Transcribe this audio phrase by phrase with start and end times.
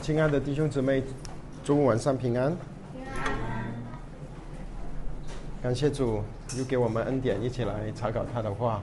[0.00, 1.02] 亲爱的弟兄姊妹，
[1.62, 2.56] 中午晚上平安。
[5.62, 6.22] 感谢主
[6.56, 8.82] 又给我们恩典，一起来查考他的话。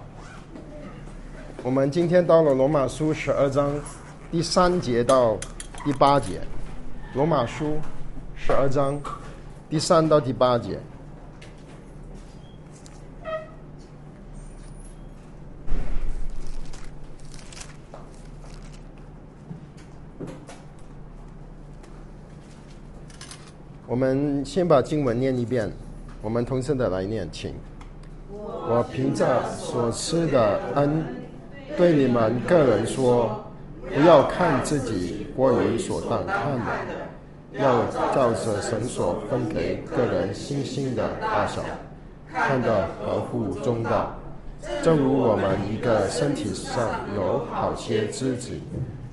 [1.64, 3.74] 我们今天到了罗马书十二章
[4.32, 5.36] 第三节到
[5.84, 6.40] 第八节。
[7.14, 7.78] 罗马书
[8.36, 8.98] 十二章
[9.70, 10.80] 第三到第八节。
[24.00, 25.70] 我们先把经文念一遍，
[26.22, 27.54] 我们同声的来念，请。
[28.32, 31.04] 我凭着所吃的恩，
[31.76, 33.44] 对你们个人说，
[33.94, 37.86] 不要看自己过于所当看的，要
[38.16, 41.62] 照着神所分给个人星星的大小，
[42.32, 44.16] 看得合乎中道。
[44.82, 48.62] 正如我们一个身体上有好些肢体，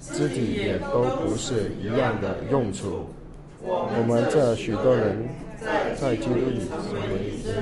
[0.00, 3.04] 肢体也都不是一样的用处。
[3.62, 5.28] 我们这许多人
[5.60, 7.54] 在基督里成为一分，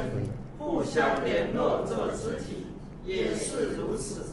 [0.58, 2.66] 互相联络做肢体，
[3.04, 4.26] 也是如此。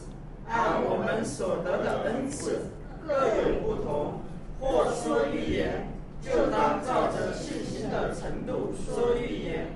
[0.48, 2.66] 按我们所得的恩赐
[3.06, 4.20] 各有不同，
[4.60, 5.88] 或说预言，
[6.20, 9.66] 就当照着信心的程度说预言；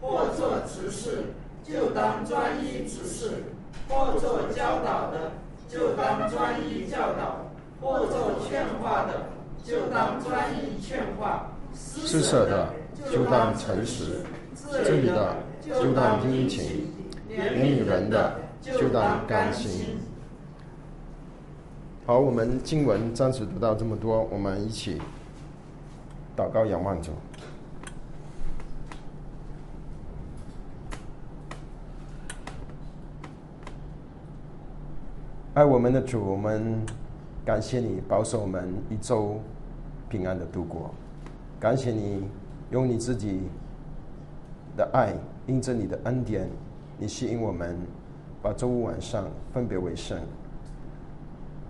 [0.00, 1.26] 或做执事，
[1.64, 3.30] 就当专一执事；
[3.88, 5.32] 或做教导的，
[5.68, 7.46] 就当专一教导；
[7.80, 9.35] 或做劝化的。
[9.66, 12.72] 就当专一劝化，施舍的
[13.10, 14.20] 就当诚实，
[14.70, 16.86] 这里的就当殷勤，
[17.28, 19.98] 怜悯人的就当甘心。
[22.06, 25.02] 好，我们经文暂时读到这么多，我们一起
[26.36, 27.10] 祷告仰望主。
[35.54, 36.80] 爱我们的主，我们
[37.44, 39.40] 感谢你保守我们一周。
[40.08, 40.90] 平安的度过，
[41.58, 42.22] 感谢你
[42.70, 43.40] 用你自己
[44.76, 45.12] 的爱，
[45.46, 46.48] 印证你的恩典，
[46.96, 47.76] 你吸引我们
[48.40, 50.16] 把周五晚上分别为圣，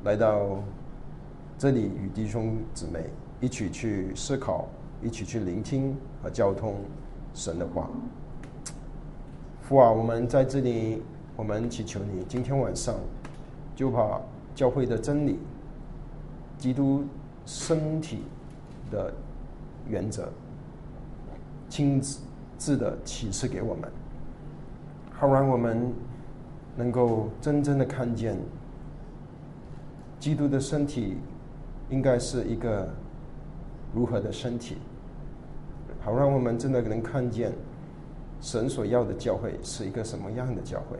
[0.05, 0.63] 来到
[1.57, 3.05] 这里与弟兄姊妹
[3.41, 4.67] 一起去思考，
[5.03, 6.75] 一起去聆听和交通
[7.33, 7.89] 神的话。
[9.63, 11.03] 父啊，我们在这里，
[11.37, 12.95] 我们祈求你今天晚上
[13.75, 14.21] 就把
[14.55, 15.39] 教会的真理，
[16.59, 17.03] 基督。
[17.47, 18.25] 身体
[18.91, 19.15] 的
[19.89, 20.29] 原则，
[21.69, 22.03] 亲
[22.59, 23.89] 自的启示给我们，
[25.13, 25.93] 好让我们
[26.77, 28.37] 能够真正的看见，
[30.19, 31.19] 基督的身体
[31.89, 32.89] 应该是一个
[33.95, 34.79] 如何的身体，
[36.01, 37.53] 好让我们真的能看见
[38.41, 40.99] 神所要的教会是一个什么样的教会，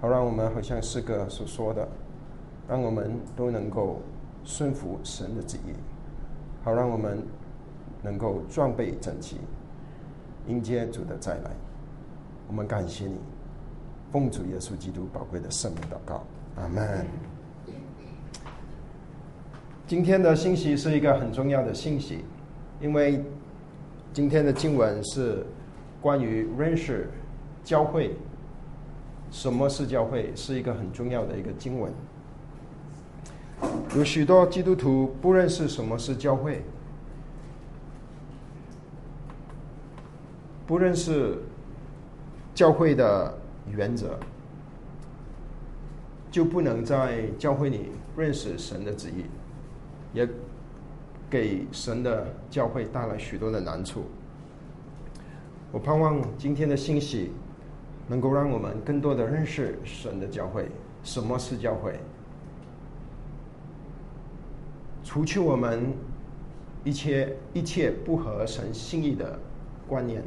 [0.00, 1.88] 好让我们好像诗歌所说的，
[2.68, 4.00] 让我们都能够。
[4.44, 5.72] 顺服神的旨意，
[6.64, 7.22] 好让我们
[8.02, 9.36] 能够装备整齐，
[10.48, 11.50] 迎接主的再来。
[12.48, 13.16] 我们感谢你，
[14.10, 16.24] 奉主耶稣基督宝贵的圣名祷告，
[16.56, 17.06] 阿门。
[19.86, 22.24] 今天的信息是一个很重要的信息，
[22.80, 23.22] 因为
[24.12, 25.46] 今天的经文是
[26.00, 27.10] 关于认识
[27.62, 28.14] 教会，
[29.30, 31.92] 什么是教会，是一个很重要的一个经文。
[33.96, 36.62] 有许多基督徒不认识什么是教会，
[40.66, 41.36] 不认识
[42.54, 43.38] 教会的
[43.70, 44.18] 原则，
[46.30, 49.26] 就不能在教会里认识神的旨意，
[50.14, 50.26] 也
[51.28, 54.04] 给神的教会带来许多的难处。
[55.70, 57.30] 我盼望今天的信息
[58.08, 60.66] 能够让我们更多的认识神的教会，
[61.02, 62.00] 什么是教会。
[65.12, 65.92] 除去我们
[66.84, 69.38] 一切一切不合神心意的
[69.86, 70.22] 观念，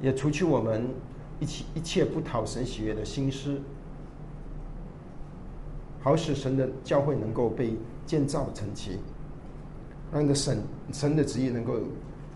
[0.00, 0.88] 也除去我们
[1.38, 3.60] 一切一切不讨神喜悦的心思，
[6.00, 7.76] 好使神的教会能够被
[8.06, 8.98] 建造成其，
[10.10, 10.62] 让的神
[10.94, 11.74] 神的旨意能够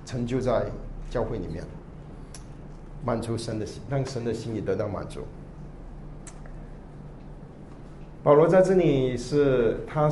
[0.05, 0.67] 成就在
[1.09, 1.65] 教会里面，
[3.07, 5.23] 满足神的心，让神的心意得到满足。
[8.25, 10.11] 保罗在这里是，他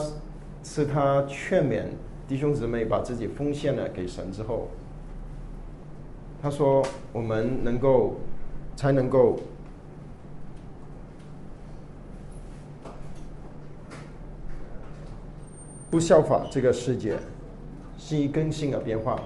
[0.63, 1.85] 是他劝勉
[2.29, 4.69] 弟兄姊妹把自己奉献了给神之后，
[6.43, 8.17] 他说：“我们能够
[8.77, 9.41] 才能够
[15.91, 17.17] 不效法这个世界，
[17.97, 19.19] 心意更新而变化，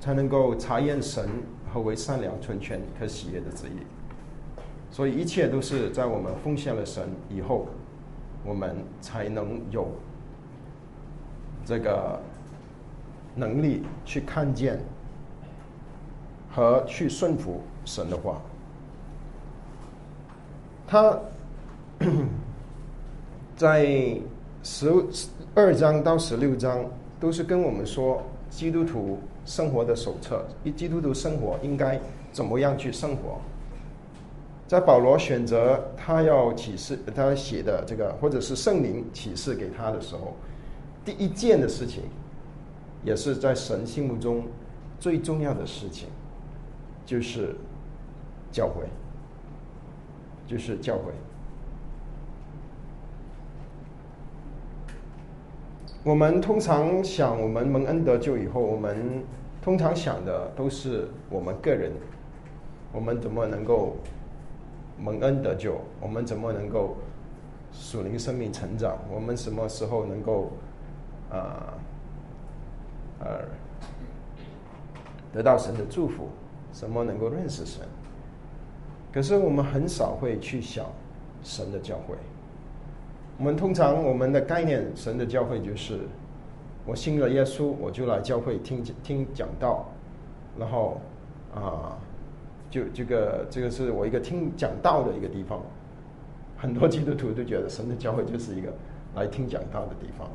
[0.00, 1.28] 才能够查验神
[1.70, 3.84] 何为善良、纯全、可喜悦的旨意。”
[4.96, 7.66] 所以一切都是在我们奉献了神以后，
[8.42, 9.88] 我们才能有
[11.66, 12.18] 这个
[13.34, 14.80] 能力去看见
[16.50, 18.40] 和去顺服神的话。
[20.86, 21.20] 他
[23.54, 24.18] 在
[24.62, 24.90] 十
[25.54, 26.86] 二章到十六章
[27.20, 32.00] 都是跟我们说基督徒生活的手册，一基督徒生活应该
[32.32, 33.38] 怎么样去生活。
[34.66, 40.34] 在保罗选择他要启示他写的这个，或者是圣灵启示给他的时候，
[41.04, 42.02] 第一件的事情，
[43.04, 44.44] 也是在神心目中
[44.98, 46.08] 最重要的事情，
[47.04, 47.54] 就是
[48.50, 48.82] 教会，
[50.48, 51.12] 就是教会。
[56.02, 59.22] 我们通常想，我们蒙恩得救以后，我们
[59.62, 61.92] 通常想的都是我们个人，
[62.92, 63.96] 我们怎么能够。
[64.98, 66.96] 蒙恩得救，我们怎么能够
[67.70, 68.96] 属灵生命成长？
[69.12, 70.50] 我们什么时候能够
[71.30, 71.74] 啊
[73.20, 73.44] 呃
[75.32, 76.28] 得到神的祝福？
[76.72, 77.82] 什么能够认识神？
[79.12, 80.86] 可是我们很少会去想
[81.42, 82.14] 神的教会。
[83.38, 86.00] 我们通常我们的概念，神的教会就是
[86.86, 89.86] 我信了耶稣，我就来教会听听讲道，
[90.58, 91.00] 然后
[91.54, 91.98] 啊。
[92.70, 95.60] 就这个，这个是我一个听讲道的一个地方。
[96.58, 98.72] 很多基督徒都觉得神的教会就是一个
[99.14, 100.28] 来听讲道的地方。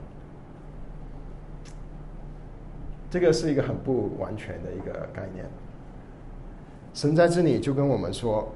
[3.09, 5.45] 这个是一个很不完全的一个概念。
[6.93, 8.47] 神在这里就跟我们说，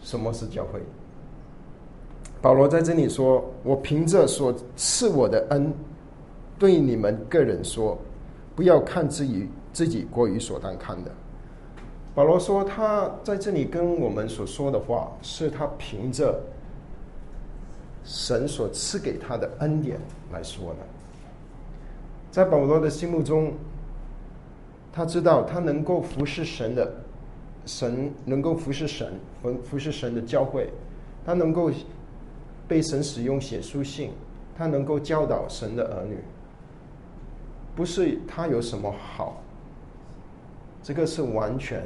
[0.00, 0.80] 什么是教会？
[2.40, 5.72] 保罗在这里说：“我凭着所赐我的恩，
[6.56, 7.98] 对你们个人说，
[8.54, 11.10] 不要看自己自己过于所当看的。”
[12.18, 16.42] 保罗说：“他在这里跟我们所说的话，是他凭着
[18.02, 20.00] 神所赐给他的恩典
[20.32, 20.78] 来说的。
[22.28, 23.52] 在保罗的心目中，
[24.92, 26.92] 他知道他能够服侍神的
[27.66, 30.72] 神，能够服侍神，服服侍神的教会，
[31.24, 31.70] 他能够
[32.66, 34.10] 被神使用写书信，
[34.56, 36.18] 他能够教导神的儿女，
[37.76, 39.40] 不是他有什么好，
[40.82, 41.80] 这个是完全。”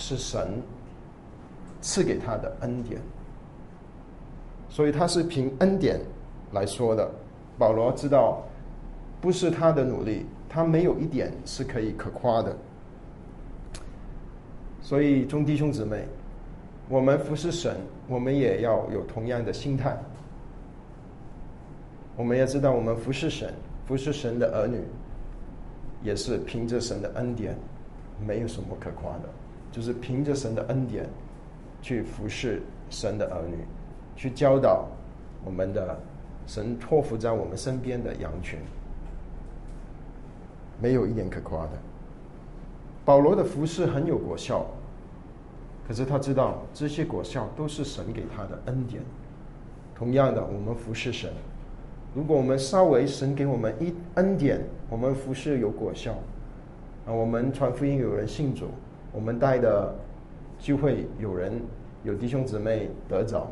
[0.00, 0.60] 是神
[1.82, 2.98] 赐给他的恩典，
[4.70, 6.00] 所以他是凭恩典
[6.52, 7.08] 来说的。
[7.58, 8.42] 保罗知道，
[9.20, 12.56] 不是他的努力，他没有一点是可以可夸的。
[14.80, 16.06] 所以，众弟兄姊妹，
[16.88, 17.76] 我们服侍神，
[18.08, 19.96] 我们也要有同样的心态。
[22.16, 23.52] 我们要知道，我们服侍神，
[23.86, 24.80] 服侍神的儿女，
[26.02, 27.54] 也是凭着神的恩典，
[28.26, 29.28] 没有什么可夸的。
[29.70, 31.08] 就是凭着神的恩典，
[31.80, 33.56] 去服侍神的儿女，
[34.16, 34.86] 去教导
[35.44, 35.98] 我们的
[36.46, 38.58] 神托付在我们身边的羊群，
[40.80, 41.72] 没有一点可夸的。
[43.04, 44.66] 保罗的服侍很有果效，
[45.86, 49.02] 可是他知道这些果效都是神给他的恩典。
[49.94, 51.30] 同样的，我们服侍神，
[52.14, 56.12] 如果我们稍微神给我们一恩典，我们服侍有果效，
[57.06, 58.66] 啊，我们传福音有人信主。
[59.12, 59.92] 我们带的
[60.58, 61.60] 聚会有人
[62.04, 63.48] 有弟兄姊妹得着，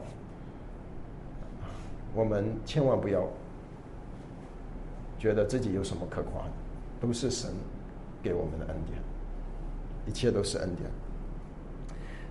[2.14, 3.26] 我们千万不要
[5.18, 6.50] 觉得自己有什么可夸的，
[7.00, 7.50] 都是神
[8.22, 9.00] 给我们的恩典，
[10.06, 10.88] 一切都是恩典。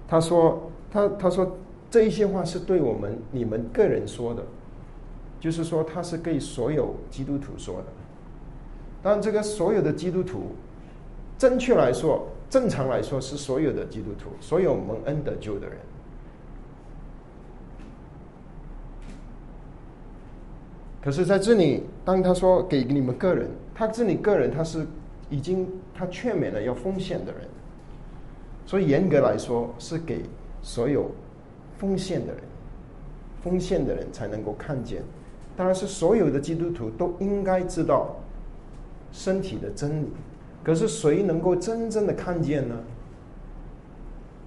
[0.07, 1.57] 他说，他他说
[1.91, 4.41] 这一些话是对我们你们个人说的，
[5.37, 7.87] 就是说他是对所有基督徒说的。
[9.03, 10.55] 但这个所有的基督徒，
[11.37, 12.29] 正确来说。
[12.49, 15.77] 正常来说，是所有的基督徒，所有蒙恩得救的人。
[21.01, 24.85] 可是，在这里，当他说给你们个人，他这里个人他是
[25.29, 27.41] 已经他劝勉了要奉献的人，
[28.65, 30.23] 所以严格来说是给
[30.61, 31.09] 所有
[31.77, 32.43] 奉献的人，
[33.41, 35.01] 奉献的人才能够看见。
[35.55, 38.15] 当然是所有的基督徒都应该知道
[39.11, 40.07] 身体的真理。
[40.67, 42.75] 可是谁能够真正的看见呢？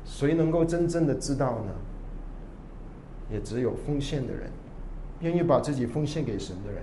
[0.05, 1.73] 谁能够真正的知道呢？
[3.33, 4.51] 也只有奉献的人，
[5.21, 6.83] 愿意把自己奉献给神的人，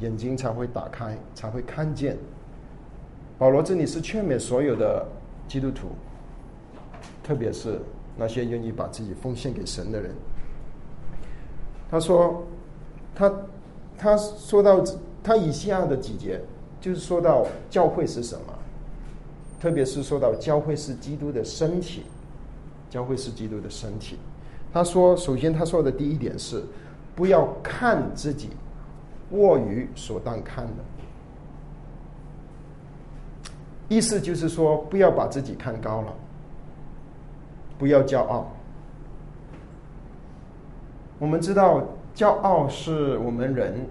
[0.00, 2.18] 眼睛才会打开，才会看见。
[3.38, 5.08] 保罗这里是劝勉所有的
[5.48, 5.92] 基督徒，
[7.22, 7.80] 特别是
[8.14, 10.14] 那些愿意把自己奉献给神的人。
[11.90, 12.44] 他说，
[13.14, 13.32] 他
[13.96, 14.84] 他说到
[15.24, 16.42] 他以下的几节。
[16.80, 18.54] 就是说到教会是什么，
[19.60, 22.04] 特别是说到教会是基督的身体，
[22.88, 24.18] 教会是基督的身体。
[24.72, 26.64] 他说，首先他说的第一点是，
[27.14, 28.50] 不要看自己
[29.30, 30.72] 过于所当看的。
[33.88, 36.14] 意思就是说，不要把自己看高了，
[37.76, 38.50] 不要骄傲。
[41.18, 41.82] 我们知道，
[42.14, 43.84] 骄傲是我们人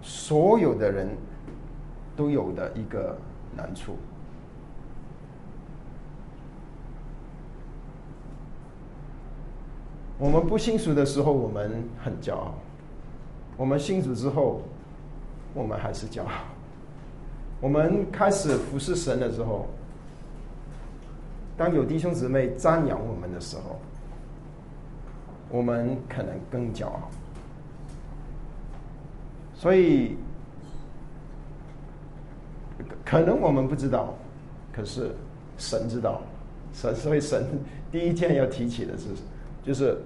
[0.00, 1.08] 所有的人
[2.16, 3.16] 都有的一个
[3.56, 3.96] 难处。
[10.18, 12.54] 我们不信主的时候，我们很骄傲；
[13.56, 14.62] 我们信主之后，
[15.54, 16.30] 我们还是骄傲。
[17.60, 19.66] 我们开始服侍神的时候，
[21.56, 23.78] 当有弟兄姊妹赞扬我们的时候。
[25.54, 27.10] 我们可能更骄傲，
[29.54, 30.16] 所以
[33.12, 34.14] 可能我们不知道，
[34.72, 35.10] 可是
[35.58, 36.22] 神知道，
[36.72, 37.46] 神所以神
[37.90, 39.08] 第一件要提起的是，
[39.62, 39.98] 就是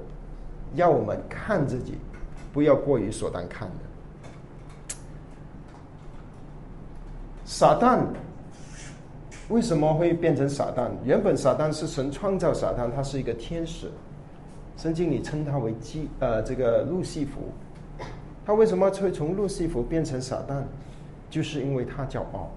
[0.74, 1.94] 要我们看自己，
[2.52, 3.74] 不要过于所当看的。
[7.44, 8.00] 撒旦
[9.50, 10.90] 为什么会变成撒旦？
[11.04, 13.88] 原本撒旦是神创造撒旦，他是一个天使。
[14.76, 17.52] 圣经里称他为基呃这个路西弗，
[18.44, 20.64] 他为什么会从路西弗变成撒旦？
[21.30, 22.50] 就是因为他骄傲，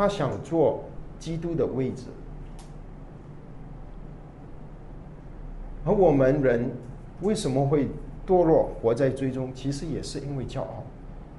[0.00, 0.82] 他想做
[1.18, 2.04] 基督的位置。
[5.84, 6.70] 而我们人
[7.20, 7.86] 为什么会
[8.26, 9.52] 堕落，活在最终？
[9.54, 10.82] 其实也是因为骄傲，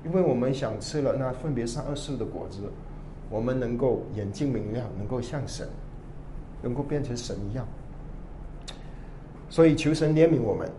[0.06, 2.60] 因为我们想吃了那分别善恶树的果子，
[3.32, 5.68] 我们能够眼睛明亮，能够像神，
[6.62, 7.66] 能够变成神一样。
[9.50, 10.70] 所以求神怜悯我们，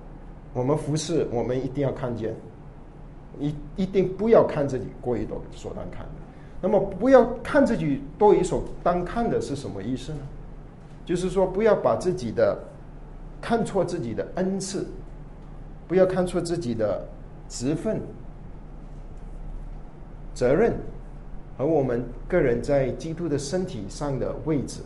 [0.55, 2.33] 我们服侍，我们一定要看见，
[3.41, 6.22] 一一定不要看自己过于多所难看的。
[6.63, 10.21] 那么不要看自己多一手，单看的是什么意思呢？
[11.05, 12.57] 就是说不要把自己的
[13.41, 14.87] 看错自己的恩赐，
[15.89, 17.05] 不要看错自己的
[17.49, 18.01] 职分、
[20.33, 20.77] 责任
[21.59, 24.83] 和我们个人在基督的身体上的位置。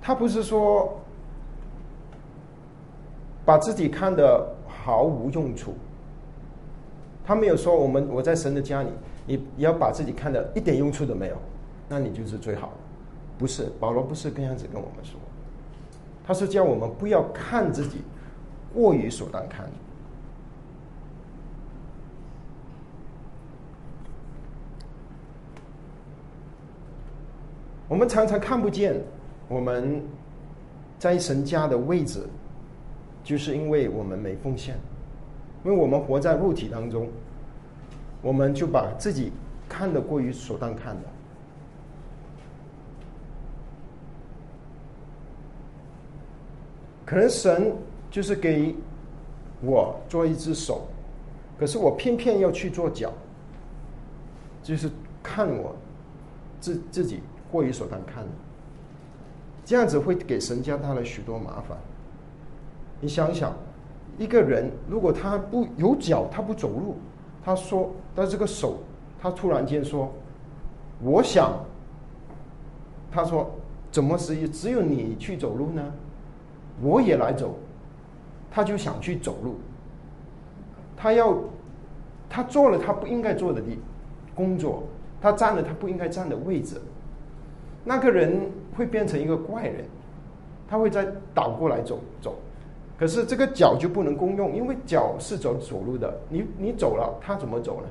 [0.00, 0.98] 他不是说
[3.50, 5.74] 把自己看的毫无用处，
[7.24, 8.90] 他没有说我们我在神的家里，
[9.26, 11.36] 你你要把自己看的一点用处都没有，
[11.88, 12.74] 那你就是最好的。
[13.36, 15.18] 不是保罗不是这样子跟我们说，
[16.24, 18.02] 他是叫我们不要看自己
[18.72, 19.68] 过于所当看。
[27.88, 28.94] 我们常常看不见。
[29.48, 30.00] 我们
[31.00, 32.24] 在神家的位置，
[33.30, 34.74] 就是因为我们没奉献，
[35.64, 37.06] 因为我们活在肉体当中，
[38.22, 39.30] 我们就把自己
[39.68, 41.08] 看得过于所当看的。
[47.06, 47.72] 可能神
[48.10, 48.74] 就是给
[49.62, 50.88] 我做一只手，
[51.56, 53.12] 可是我偏偏要去做脚，
[54.60, 54.90] 就是
[55.22, 55.76] 看我
[56.58, 58.30] 自自己过于所当看的。
[59.64, 61.78] 这样子会给神家带来许多麻烦。
[63.00, 63.52] 你想想，
[64.18, 66.96] 一个人如果他不有脚，他不走路，
[67.42, 68.78] 他说，但这个手，
[69.20, 70.12] 他突然间说，
[71.02, 71.52] 我想，
[73.10, 73.50] 他说，
[73.90, 75.82] 怎么是只有你去走路呢？
[76.82, 77.54] 我也来走，
[78.50, 79.56] 他就想去走路，
[80.96, 81.36] 他要，
[82.28, 83.78] 他做了他不应该做的地
[84.34, 84.84] 工作，
[85.20, 86.80] 他站了他不应该站的位置。
[87.84, 89.84] 那个人会变成一个怪人，
[90.68, 92.36] 他会再倒过来走走，
[93.00, 97.88] 可是这个脚就不能公用，因为脚是走走路的，你你走了，他怎么走呢？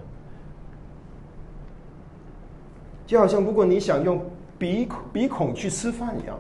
[3.08, 4.24] 就好像如果你想用
[4.60, 6.38] 鼻鼻孔去吃饭一样，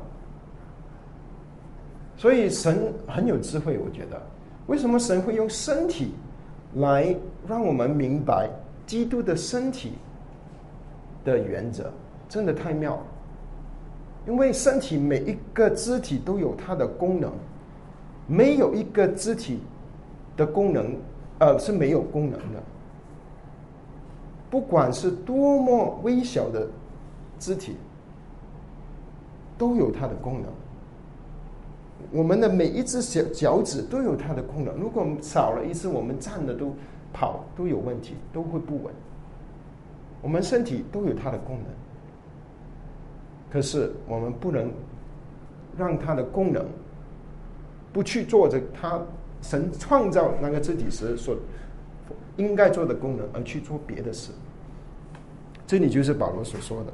[2.15, 4.21] 所以神很有智慧，我觉得，
[4.67, 6.13] 为什么神会用身体
[6.75, 7.15] 来
[7.47, 8.47] 让我们明白
[8.85, 9.93] 基督的身体
[11.25, 11.91] 的原则，
[12.29, 13.03] 真的太妙了。
[14.27, 17.33] 因为身体每一个肢体都有它的功能，
[18.29, 19.59] 没有一个肢体
[20.37, 20.95] 的功能，
[21.39, 22.61] 呃，是没有功能的。
[24.51, 26.67] 不管是多么微小的
[27.39, 27.75] 肢体，
[29.57, 30.51] 都有它的功能。
[32.11, 34.75] 我们的每一只小脚趾都有它的功能。
[34.75, 36.73] 如果少了一次，我们站的都
[37.11, 38.93] 跑都有问题，都会不稳。
[40.21, 41.65] 我们身体都有它的功能。
[43.51, 44.71] 可是我们不能
[45.77, 46.65] 让它的功能
[47.91, 49.01] 不去做着它
[49.41, 51.35] 神创造那个肢体时所
[52.37, 54.31] 应该做的功能，而去做别的事。
[55.65, 56.93] 这里就是保罗所说的，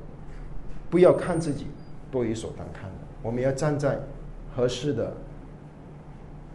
[0.90, 1.68] 不要看自己
[2.12, 4.00] 多于所当看的，我们要站在
[4.56, 5.14] 合适的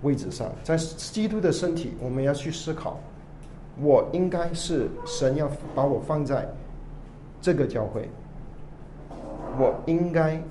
[0.03, 3.01] 位置上，在基督的身体，我们要去思考，
[3.81, 6.49] 我应该是神要把我放在
[7.41, 8.09] 这个教会，
[9.59, 10.43] 我应该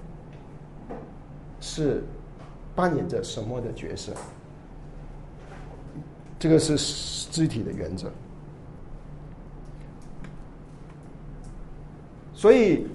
[1.59, 2.03] 是
[2.79, 4.13] 扮演着什么的角色？
[6.39, 6.77] 这个是
[7.29, 8.09] 肢体的原则。
[12.33, 12.87] 所以，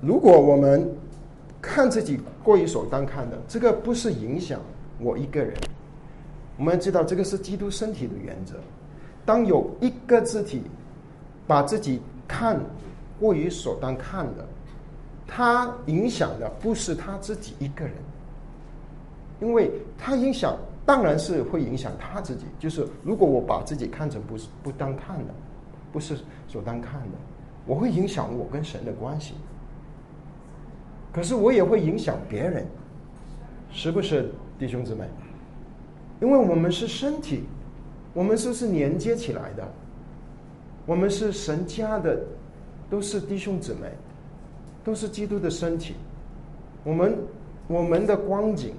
[0.00, 0.88] 如果我们
[1.60, 4.60] 看自己过于所当看的，这个不是影响
[5.00, 5.52] 我一个人。
[6.56, 8.54] 我们知道，这个是基督身体的原则。
[9.26, 10.62] 当有一个肢体
[11.44, 12.60] 把自己看
[13.18, 14.46] 过于所当看的，
[15.26, 17.94] 他影响的不是他自己一个人，
[19.42, 20.56] 因为他影响
[20.86, 22.46] 当然是会影响他自己。
[22.58, 25.34] 就是如果我把自己看成不是不当看的，
[25.92, 26.16] 不是
[26.48, 27.18] 所当看的。
[27.66, 29.34] 我会影响我跟神的关系，
[31.12, 32.66] 可是我也会影响别人，
[33.70, 35.04] 是不是弟兄姊妹？
[36.20, 37.44] 因为我们是身体，
[38.14, 39.68] 我们是是连接起来的，
[40.86, 42.20] 我们是神家的，
[42.90, 43.88] 都是弟兄姊妹，
[44.82, 45.94] 都是基督的身体。
[46.84, 47.16] 我们
[47.68, 48.74] 我们的光景，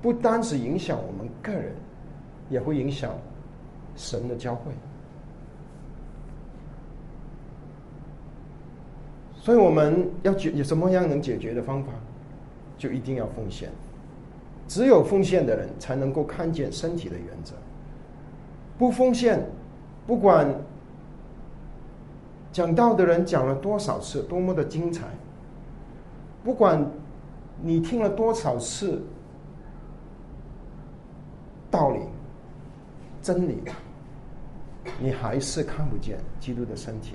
[0.00, 1.74] 不单是影响我们个人，
[2.48, 3.12] 也会影响
[3.96, 4.70] 神的教会。
[9.34, 11.92] 所以我们要解有什么样能解决的方法，
[12.76, 13.70] 就一定要奉献。
[14.66, 17.54] 只有奉献的人才能够看见身体的原则。
[18.76, 19.40] 不奉献，
[20.04, 20.52] 不管
[22.52, 25.06] 讲道的人讲了多少次，多么的精彩，
[26.42, 26.84] 不管
[27.62, 29.00] 你听了多少次
[31.76, 32.00] 道理、
[33.20, 33.60] 真理，
[34.98, 37.12] 你还是看不见基督的身体。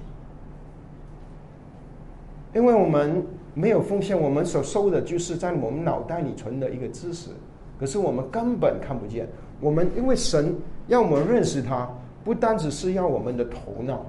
[2.54, 7.32] 因为我们没有奉献，我们所收的就是在我们脑袋里存的一个知识，
[7.80, 9.28] 可是我们根本看不见。
[9.60, 10.56] 我们因为神
[10.88, 11.90] 要我们认识他，
[12.24, 14.06] 不单只是要我们的头脑，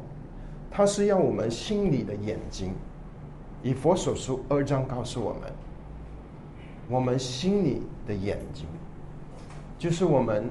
[0.71, 2.75] 他是要我们心里的眼睛。
[3.63, 5.43] 以佛所书二章告诉我们，
[6.91, 8.67] 我们心里的眼睛，
[9.83, 10.49] 就是我们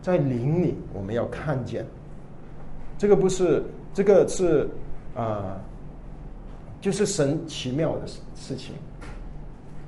[0.00, 1.84] 在灵里我们要看见。
[2.96, 4.70] 这个不是，这个是
[5.16, 5.60] 啊。
[6.80, 8.72] 就是神奇妙的事事情，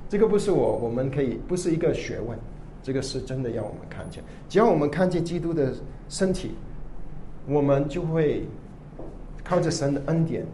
[0.09, 2.37] 这个不是我我们可以不是一个学问，
[2.83, 4.21] 这个是真的要我们看见。
[4.49, 5.73] 只要我们看见基督的
[6.09, 6.51] 身体，
[7.47, 8.45] 我们就会
[9.41, 10.45] 靠着神的恩典，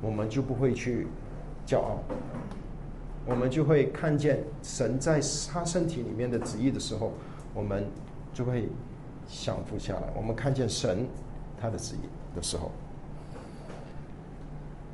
[0.00, 1.08] 我们就不会去
[1.66, 1.98] 骄傲，
[3.26, 5.20] 我们就会看见神在
[5.52, 7.12] 他身体里面的旨意的时候，
[7.54, 7.86] 我们
[8.32, 8.68] 就会
[9.28, 10.02] 降服下来。
[10.16, 11.06] 我们看见神
[11.60, 12.70] 他的旨意的时候。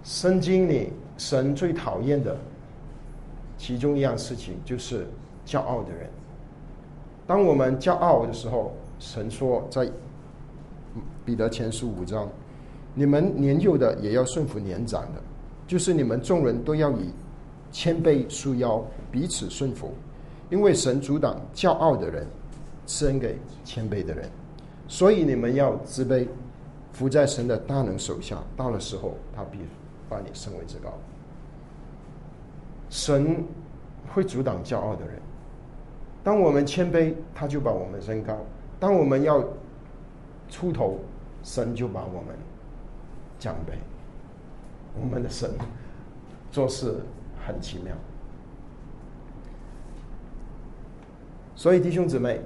[0.05, 2.37] 圣经里，神最讨厌的
[3.59, 5.07] 其中一样事情就是
[5.45, 6.09] 骄傲的人。
[7.27, 9.91] 当我们骄傲的时候，神说在
[11.25, 12.29] 彼得前书五章
[12.95, 15.21] ：“你们年幼的也要顺服年长的，
[15.67, 17.11] 就是你们众人都要以
[17.77, 19.93] 谦卑束腰，彼此顺服，
[20.49, 22.27] 因为神阻挡骄傲的人，
[22.87, 24.31] 赐恩给谦卑的人。
[24.89, 26.27] 所以你们要自卑，
[26.95, 28.43] 伏在神的大能手下。
[28.57, 29.59] 到了时候，他必。”
[30.09, 30.95] 把你升为至高，
[32.89, 33.45] 神
[34.15, 35.21] 会阻挡骄傲的人。
[36.23, 38.37] 当我们谦卑，他就把我们升高；
[38.79, 39.43] 当我们要
[40.49, 41.01] 出头，
[41.43, 42.37] 神就把我们
[43.37, 43.73] 降卑。
[44.95, 45.51] 我们的神
[46.53, 47.01] 做事
[47.47, 47.95] 很奇妙，
[51.55, 52.41] 所以弟兄姊妹，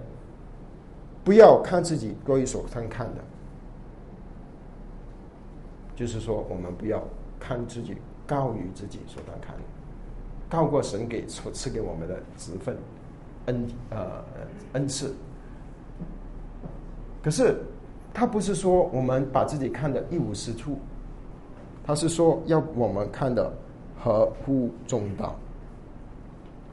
[1.25, 3.21] 不要看自己过于所看看的，
[5.97, 7.03] 就是说，我们不要。
[7.43, 9.63] 看自己高于自己所当看的，
[10.51, 12.77] 高过神给所赐给我们的职分
[13.47, 14.23] 恩呃
[14.75, 15.15] 恩赐。
[17.23, 17.63] 可是
[18.13, 20.79] 他不是说我们把自己看得一无是处，
[21.83, 23.51] 他是说要我们看的
[24.03, 25.37] 合乎中道，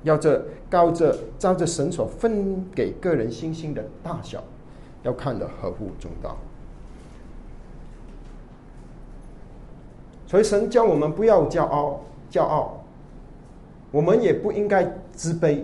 [0.03, 4.41] 要这高这照着神所分给个人星星的大小，
[5.03, 6.37] 要看的合乎中道。
[10.25, 12.83] 所以神教我们不要骄傲，骄傲，
[13.91, 15.63] 我们也不应该自卑。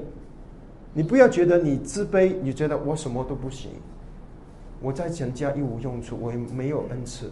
[0.93, 3.71] 你不要觉得你自卑，你觉得我什么都不行，
[4.81, 7.31] 我在神家一无用处，我也没有恩赐，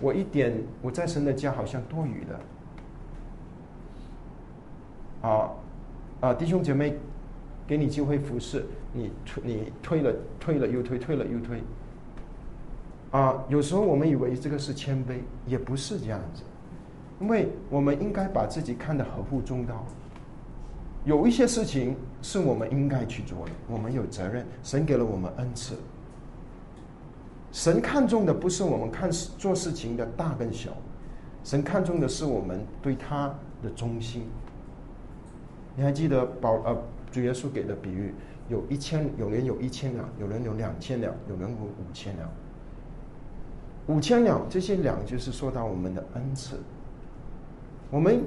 [0.00, 2.38] 我一点我在神的家好像多余的。
[5.26, 5.50] 啊
[6.20, 6.96] 啊，弟兄姐妹，
[7.66, 9.10] 给你机会服侍，你
[9.42, 11.60] 你推了推了又推，推了又推。
[13.10, 16.42] 啊，有时候我们以为这个是谦卑，也不是这样子，
[17.20, 19.84] 因为我们应该把自己看得合乎中道。
[21.04, 24.46] 有一些事情是我们应该去做的，我们有责任。
[24.62, 25.74] 神给了我们恩赐，
[27.50, 30.70] 神看重的不是我们看做事情的大跟小，
[31.42, 34.22] 神看重的是我们对他的忠心。
[35.76, 36.76] 你还记得保呃
[37.12, 38.12] 主耶稣给的比喻？
[38.48, 42.28] 有一千，有人有一千两，有人有两千两，有人有五千两。
[43.86, 46.56] 五千两，这些两就是说到我们的恩赐，
[47.90, 48.22] 我们。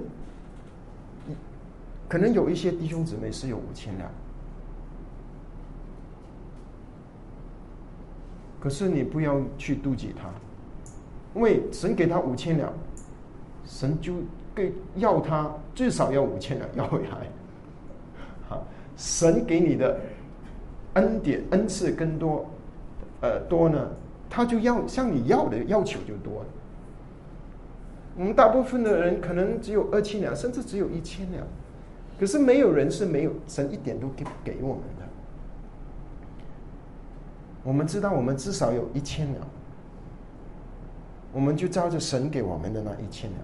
[2.08, 4.10] 可能有一些弟兄姊妹是有五千两，
[8.60, 10.28] 可是你不要去妒忌他，
[11.36, 12.74] 因为神给他五千两，
[13.64, 14.16] 神就
[14.56, 17.28] 给要他最少要五千两要回来。
[19.00, 19.98] 神给你的
[20.96, 22.46] 恩典恩赐更多，
[23.22, 23.88] 呃多呢，
[24.30, 26.46] 他就要向你要的要求就多了。
[28.18, 31.48] 我们大部分的人可能只有二千两，甚至只有一千两。
[32.20, 35.06] 可是没有人是没有神一点都给给我们的。
[37.64, 39.48] 我们知道，我们至少有一千两，
[41.32, 43.42] 我们就照着神给我们的那一千两，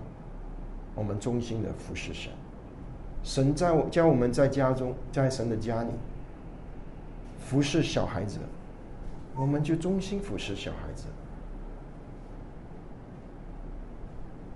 [0.94, 2.34] 我们忠心的服侍神。
[3.25, 5.89] 神在我教我们在家中，在神的家里
[7.39, 8.38] 服侍小孩子，
[9.35, 11.07] 我们就忠心服侍小孩子。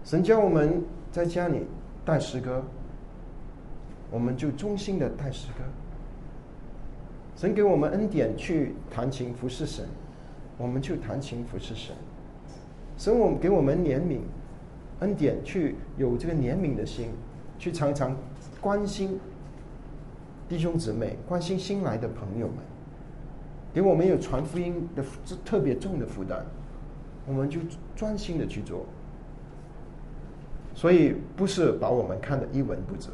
[0.05, 1.65] 神教我们在家里
[2.05, 2.63] 带诗歌。
[4.12, 5.63] 我们就忠心的带诗歌，
[7.36, 9.86] 神给我们恩典去弹琴服侍神，
[10.58, 11.95] 我们就弹琴服侍神。
[12.97, 14.21] 神我们给我们怜悯
[15.01, 17.10] 恩典去有这个怜悯的心，
[17.60, 18.17] 去常常
[18.62, 19.19] 关心
[20.48, 22.58] 弟兄姊妹，关心新来的朋友们，
[23.74, 25.04] 给我们有传福音的
[25.45, 26.43] 特别重的负担，
[27.26, 27.60] 我们就
[27.95, 28.86] 专心的去做。
[30.76, 33.10] 所以不是把我们看得一文不值。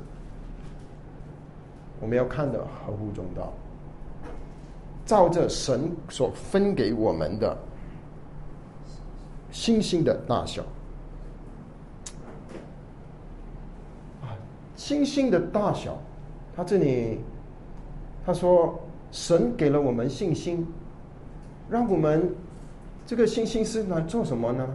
[1.99, 3.53] 我们要看的合乎中道，
[5.05, 7.57] 照着神所分给我们的
[9.49, 10.61] 星星的大小
[14.21, 14.35] 啊，
[14.75, 15.97] 星星的大小，
[16.55, 17.19] 他这里
[18.25, 18.79] 他说
[19.11, 20.65] 神给了我们信心，
[21.69, 22.29] 让我们
[23.05, 24.67] 这个信心是来做什么呢？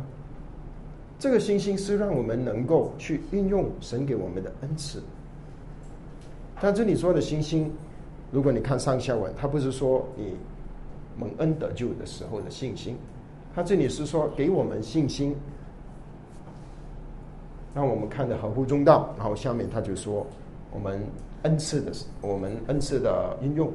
[1.18, 5.02] 这个信心是让我们能够去运用神给我们的恩赐。
[6.62, 7.70] 但这里说的星星，
[8.32, 10.34] 如果你看上下文，他不是说你
[11.18, 12.96] 蒙恩得救的时候的信心，
[13.54, 15.36] 他这里是说给我们信心，
[17.74, 19.14] 让我们看的合乎中道。
[19.16, 20.26] 然后下面他就说
[20.72, 21.02] 我们
[21.42, 23.72] 恩赐的，我们恩赐的应用。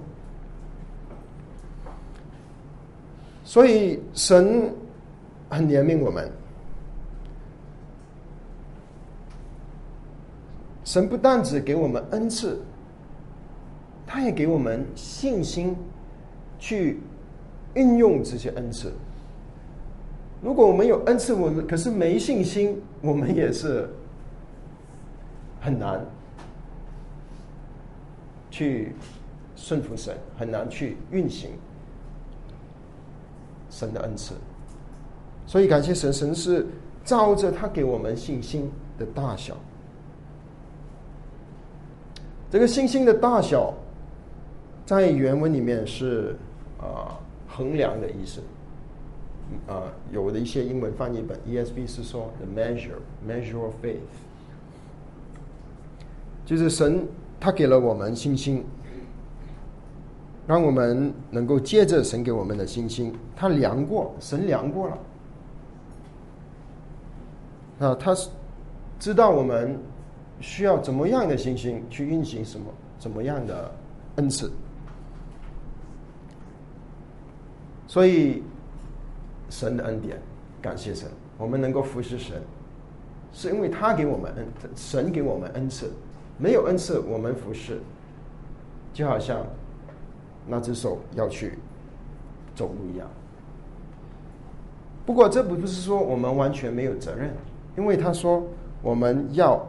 [3.44, 4.74] 所以神
[5.50, 6.32] 很怜悯我们，
[10.84, 12.60] 神不但只给我们恩赐。
[14.08, 15.76] 他也给我们信心，
[16.60, 17.00] 去
[17.74, 18.94] 运用这些恩赐。
[20.42, 23.88] 如果我们有恩赐，我们可是没信心，我们也是
[25.62, 26.04] 很难
[28.50, 28.96] 去
[29.56, 31.52] 顺服神，很难去运行
[33.70, 34.34] 神的恩赐。
[35.46, 36.66] 所以感谢神，神是
[37.04, 39.56] 照着他给我们信心的大小，
[42.50, 43.74] 这个信心的大小。
[44.86, 46.36] 在原文里面是
[46.80, 48.40] 啊衡量的意思，
[49.68, 54.00] 啊有的一些英文翻译本 ESV 是说 the measure measure of faith，
[56.46, 57.08] 就是神
[57.40, 58.64] 他给了我们信心，
[60.48, 64.98] 让我们能够借着神给我们的信心，他量过神量过了，
[67.88, 68.30] 啊他是
[69.00, 69.80] 知道我们
[70.40, 72.66] 需要怎么样的信心去运行什么
[72.98, 73.72] 怎么样的
[74.16, 74.52] 恩赐。
[77.88, 78.44] 所以，
[79.50, 80.20] 神的恩典，
[80.62, 82.42] 感谢神，我们能够服侍神，
[83.32, 85.92] 是因为他给我们恩，神给我们恩赐，
[86.38, 87.80] 没有恩赐，我们服侍，
[88.94, 89.46] 就好像
[90.48, 91.58] 那只手要去
[92.56, 93.08] 走路一样。
[95.06, 97.32] 不过，这不不是说我们完全没有责任，
[97.78, 98.44] 因为他说
[98.82, 99.64] 我们要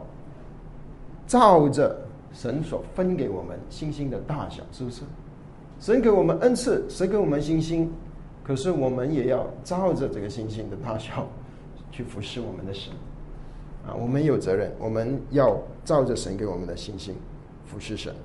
[1.27, 1.95] 照着
[2.33, 5.03] 神所分给我们星星的大小，是不是？
[5.79, 7.91] 神给我们恩赐，神给我们星星。
[8.47, 11.27] 可是我们也要照着这个星星的大小
[11.91, 12.93] 去服侍我们的神
[13.85, 13.91] 啊！
[13.93, 17.13] 我们有责任，我们要照着神给我们的星星
[17.65, 18.15] 服侍神。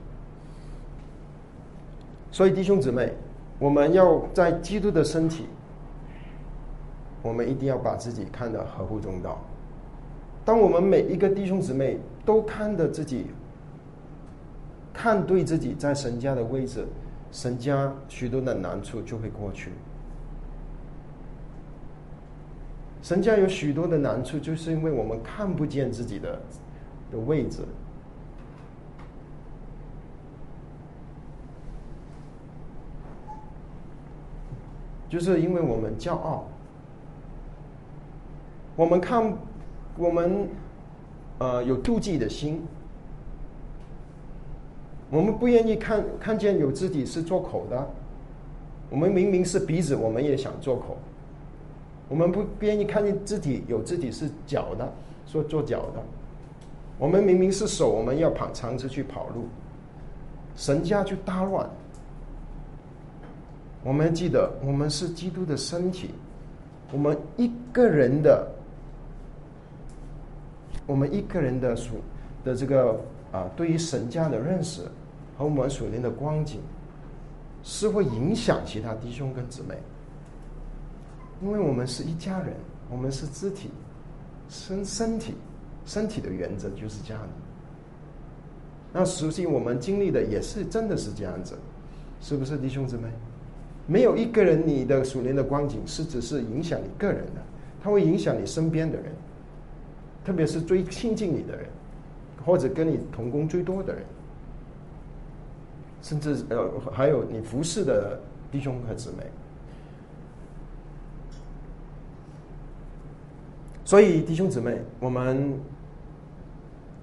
[2.31, 3.13] 所以弟兄姊妹，
[3.59, 5.47] 我们要在基督的身体
[7.21, 9.41] 我们一定要把自己看得合乎中道。
[10.45, 13.27] 当我们每一个弟兄姊妹都看得自己
[14.93, 16.87] 看对自己在神家的位置，
[17.33, 19.73] 神家许多的难处就会过去。
[23.03, 26.41] 神家有许多的难处，就是因为我们看不见自己的
[27.11, 27.63] 的位置，
[35.09, 36.47] 就是因为我们骄傲，
[38.77, 39.37] 我们看
[39.99, 40.49] 我们
[41.39, 42.63] 呃有妒忌的心，
[45.11, 47.91] 我们不愿意看看见有自己是做口的，
[48.89, 50.97] 我们明明是鼻子，我们也想做口。
[52.13, 54.93] 我们不愿意看见肢体有肢体是脚的，
[55.25, 56.03] 说做脚的。
[56.99, 59.47] 我们明明是手，我们要跑长子去跑路，
[60.55, 61.67] 神家就大乱。
[63.83, 66.11] 我们记得，我们是基督的身体，
[66.93, 68.47] 我们一个人的，
[70.87, 71.95] 我们一个人的属
[72.45, 73.01] 的这个
[73.33, 74.83] 啊，对于神家的认识
[75.39, 76.61] 和我们属灵的光景，
[77.63, 79.75] 是会影响其他弟兄跟姊妹。
[81.43, 82.55] 因为我们是一家人，
[82.89, 83.69] 我们是肢体，
[84.49, 85.35] 身身体，
[85.85, 87.29] 身体的原则就是这样的。
[88.93, 91.59] 那实际我们经历的也是真的是这样子，
[92.21, 93.09] 是不是弟兄姊妹？
[93.89, 97.43] 没有一个人你的属灵的光景是只是影响你个人的，
[97.83, 99.13] 它会影响你身边的人，
[100.25, 101.67] 特别是最亲近你的人，
[102.47, 104.05] 或者跟你同工最多的人，
[106.03, 108.21] 甚至呃还有你服侍的
[108.53, 109.25] 弟兄和姊妹。
[113.93, 115.53] 所以，弟兄姊妹，我们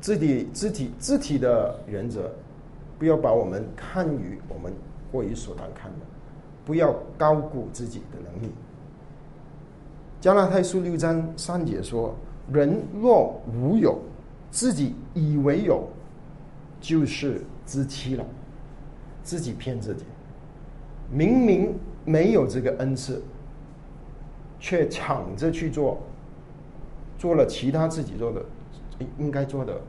[0.01, 2.31] 肢体、肢体、肢体的原则，
[2.97, 4.73] 不要把我们看于我们
[5.11, 5.97] 过于所当看的，
[6.65, 8.51] 不要高估自己的能力。
[10.19, 12.15] 加拉太书六章三节说
[12.51, 13.99] ：“人若无有，
[14.49, 15.87] 自己以为有，
[16.81, 18.25] 就是自欺了，
[19.21, 20.05] 自己骗自己。
[21.11, 21.71] 明明
[22.03, 23.21] 没有这个恩赐，
[24.59, 25.99] 却抢着去做。”
[27.19, 28.43] 做了其他自己做的
[28.97, 29.79] 应应该做的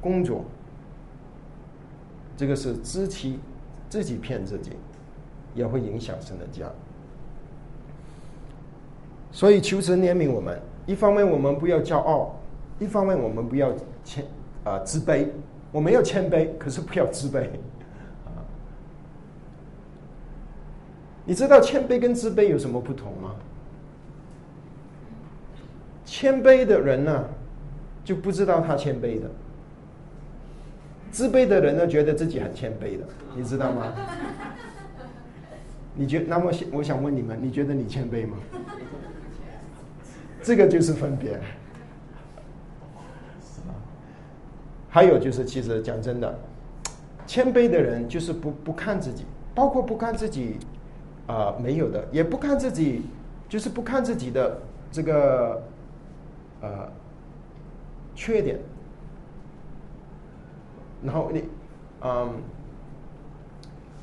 [0.00, 0.42] 工作，
[2.38, 3.38] 这个是自欺，
[3.90, 4.72] 自己骗自己，
[5.54, 6.66] 也会影响神的家。
[9.30, 12.34] 所以求神怜悯我们，一方面我们不要骄傲，
[12.78, 13.70] 一方面我们不要
[14.02, 14.24] 谦
[14.64, 15.28] 啊自卑，
[15.70, 17.46] 我们要谦卑，可是不要自卑。
[21.26, 23.36] 你知道谦卑跟自卑有什么不同吗？
[26.10, 27.24] 谦卑的人呢，
[28.04, 29.28] 就不知道他谦卑的；
[31.12, 33.94] 自卑的人呢，觉得自己很谦卑的，你知道吗？
[35.94, 38.36] 你觉那么，我想问你们，你觉得你谦卑吗？
[40.42, 41.38] 这个就是分别。
[44.88, 46.36] 还有就是，其实讲真的，
[47.24, 50.56] 谦卑的人就是不不看自己，包括不看自己
[51.28, 53.02] 啊没有的，也不看自己，
[53.48, 55.62] 就是不看自己的这个。
[56.62, 56.86] 呃，
[58.14, 58.58] 缺点，
[61.02, 61.44] 然后你，
[62.02, 62.34] 嗯，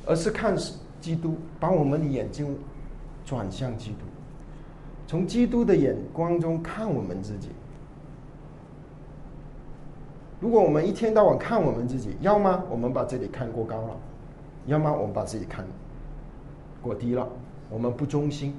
[0.04, 0.56] 而是看
[1.00, 2.58] 基督，把我们的眼睛
[3.24, 3.98] 转向基督，
[5.06, 7.50] 从基督的眼光中看我们自己。
[10.40, 13.96] 如果我们一天到晚看我们自己，要么我们把自己看过高了，
[14.66, 15.64] 要么我们把自己看
[16.82, 17.28] 过低了，
[17.70, 18.52] 我们不忠心。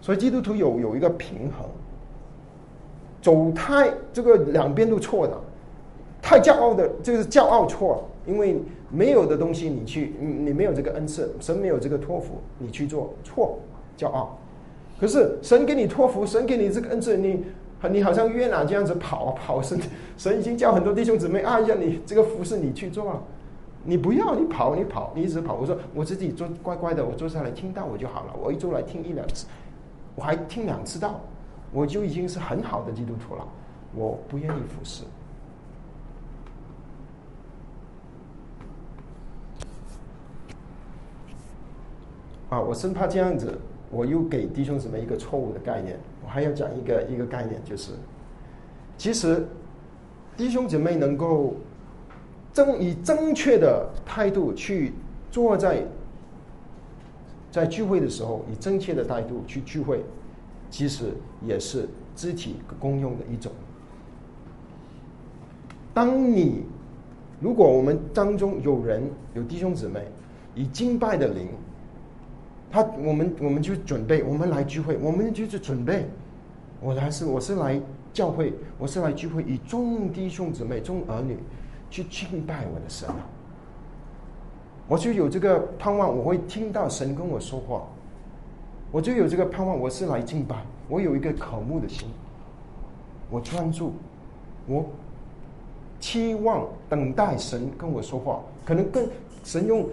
[0.00, 1.68] 所以基督徒有有一个平衡。
[3.24, 5.34] 走太这个两边都错的，
[6.20, 8.60] 太骄傲的，就是骄傲错，因为
[8.90, 13.58] 没有的东西你去，你你没有这个恩赐，神没有这个托付，你去做错，
[13.96, 14.36] 骄傲。
[15.00, 17.42] 可是神给你托付，神给你这个恩赐，你
[17.90, 19.80] 你好像约拿这样子跑啊跑，神
[20.18, 23.22] 神已经叫很多弟兄姊妹按一下你这个服侍你去做了，
[23.84, 29.46] 你不要你跑你跑你一直跑，我说我自己做乖乖的，我坐下来听到我就好了，我一周来听一两次，
[30.14, 31.18] 我还听两次到。
[31.74, 33.46] 我就已经是很好的基督徒了，
[33.96, 35.02] 我不愿意服侍。
[42.48, 43.58] 啊，我生怕这样子，
[43.90, 45.98] 我又给弟兄姊妹一个错误的概念。
[46.24, 47.90] 我还要讲一个一个概念，就是
[48.96, 49.44] 其实
[50.36, 51.54] 弟兄姊妹能够
[52.52, 54.94] 正以正确的态度去
[55.32, 55.82] 坐在
[57.50, 60.04] 在聚会的时候，以正确的态度去聚会。
[60.74, 61.04] 其实
[61.40, 63.52] 也是肢体公用的一种。
[65.94, 66.64] 当你
[67.40, 70.04] 如果我们当中有人有弟兄姊妹
[70.52, 71.46] 以敬拜的灵，
[72.72, 76.08] 他我们我们就准备我们来聚会，我们就是准备
[76.80, 77.80] 我还是我是来
[78.12, 81.38] 教会，我是来聚会，以众弟兄姊妹、众儿女
[81.88, 83.08] 去敬拜我的神！
[84.88, 87.86] 我就有这个盼望，我会听到神跟我说话，
[88.94, 90.54] 我就有这个盼望，我是来敬拜，
[90.88, 92.06] 我有一个渴慕的心，
[93.28, 93.92] 我专注，
[94.68, 94.86] 我
[95.98, 99.10] 期望等待神跟我说话，可能跟
[99.42, 99.88] 神用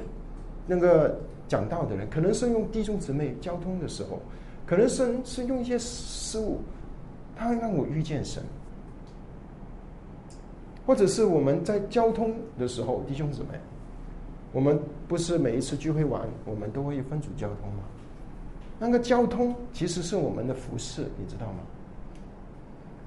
[0.67, 4.19] 那个讲道的人，可能是用弟兄姊妹交通的时候，
[4.67, 6.59] 可能是是用一些事物，
[7.35, 8.43] 他让我遇见神，
[10.85, 13.59] 或者是我们在交通的时候，弟兄姊妹。
[14.53, 17.83] 我们不是每一次聚会完，我们都会分组交通吗？
[18.83, 21.59] 那个交通其实是我们的服饰，你知道吗？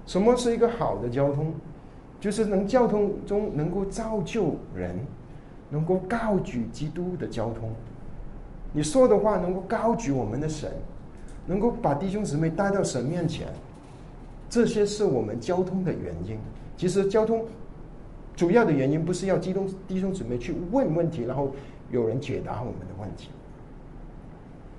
[0.06, 1.52] 什么是一个好的交通？
[2.20, 4.96] 就是能交通中能够造就人，
[5.70, 7.72] 能够高举基督的交通。
[8.72, 10.70] 你说的话能够高举我们的神，
[11.44, 13.48] 能够把弟兄姊妹带到神面前，
[14.48, 16.38] 这些是我们交通的原因。
[16.76, 17.44] 其实交通。
[18.36, 21.50] 主要的原因不是要激动弟兄姊妹去问问题，然后
[21.90, 23.28] 有人解答我们的问题。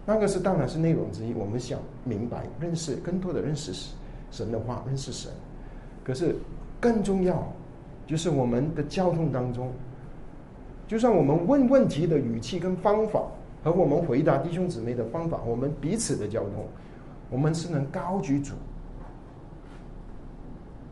[0.05, 1.33] 那个是当然是内容之一。
[1.33, 3.93] 我们想明白、认识更多的认识
[4.31, 5.31] 神的话，认识神。
[6.03, 6.35] 可是
[6.79, 7.51] 更重要
[8.05, 9.71] 就是我们的交通当中，
[10.87, 13.23] 就算我们问问题的语气跟方法，
[13.63, 16.65] 和我们回答弟兄姊妹的方法，我们彼此的交通，
[17.29, 18.53] 我们是能高举主。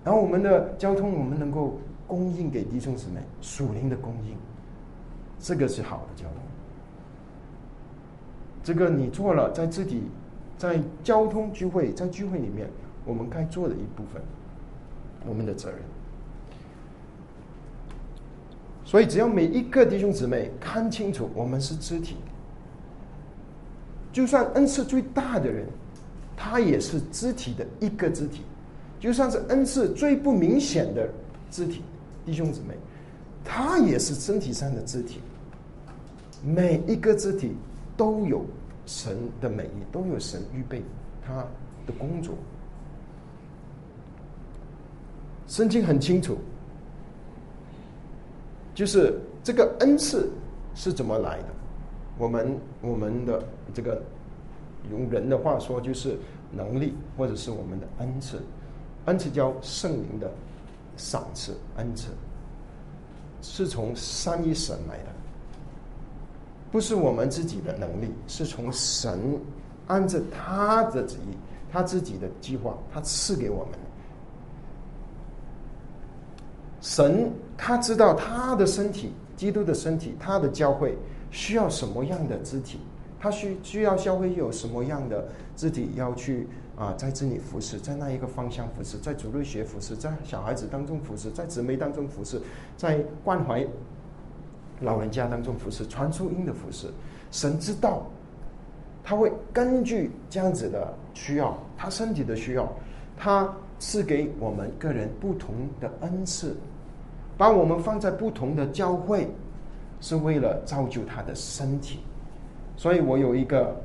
[0.04, 1.80] 然后我们的交通，我们能够。
[2.06, 4.38] 供应给弟兄姊妹属灵的供应，
[5.40, 6.38] 这个是好的交通。
[8.64, 10.04] 这个你做了，在自己
[10.58, 12.68] 在交通聚会，在聚会里面，
[13.06, 14.22] 我们该做的一部分，
[15.28, 15.80] 我们的责任。
[18.86, 22.16] 所以，只要每一个弟兄姊妹看清楚，我们是肢体，
[24.12, 25.66] 就算恩赐最大的人，
[26.38, 28.42] 他也是肢体的一个肢体；
[29.00, 31.10] 就算是恩赐最不明显的
[31.50, 31.82] 肢体。
[32.26, 32.76] 弟兄姊妹，
[33.44, 35.20] 他也是身体上的肢体，
[36.46, 37.56] 每一个肢体
[37.96, 38.46] 都有
[38.86, 40.84] 神的美意，都有神预备
[41.26, 41.46] 他
[41.86, 42.36] 的工作。
[45.48, 46.38] 圣经很清楚，
[48.74, 50.32] 就是这个恩赐
[50.76, 51.48] 是怎么来的。
[52.18, 54.02] 我们我们的这个
[54.92, 56.18] 用人的话说，就是
[56.52, 58.42] 能力，或者是我们的恩赐，
[59.06, 60.32] 恩赐叫圣灵的。
[60.96, 62.10] 赏赐恩赐
[63.42, 65.06] 是从三一神来的，
[66.74, 69.40] 不是我们自己的能力，是从神
[69.86, 71.38] 按着他的旨意、
[71.72, 73.80] 他自己的计划，他赐给我们。
[76.82, 80.98] 神他知道他的身体，基督的身体，他的教会
[81.30, 82.80] 需要什么样的肢体，
[83.20, 86.48] 他需需要教会有什么样的肢体要去。
[86.76, 92.42] 啊，在这里服侍，在那一个方向服侍，在主日学服侍，在小孩子当中服侍，在姊妹当中服侍，
[92.76, 93.64] 在关怀
[94.82, 96.88] 老人家当中服侍，传出音的服侍。
[97.32, 98.06] 神知道，
[99.04, 102.72] 他会根据这样子的需要，他身体的需要，
[103.18, 106.56] 他赐给我们个人不同的恩赐，
[107.38, 109.30] 把我们放在不同的教会，
[110.02, 112.00] 是为了造就他的身体。
[112.76, 113.76] 所以我有一个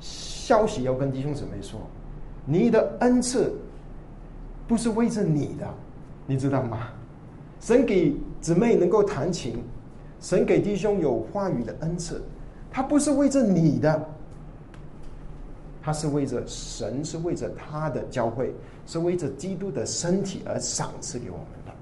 [0.00, 1.80] 消息要跟弟兄姊妹说。
[2.46, 3.54] 你的恩赐
[4.66, 5.68] 不是为着你的，
[6.26, 6.88] 你知道吗？
[7.60, 9.62] 神给姊妹能够弹琴，
[10.20, 12.22] 神给弟兄有话语的恩赐，
[12.70, 14.08] 他不是为着你的，
[15.82, 18.54] 他是为着神，是为着他的教会，
[18.86, 21.72] 是为着基督的身体而赏赐给我们的。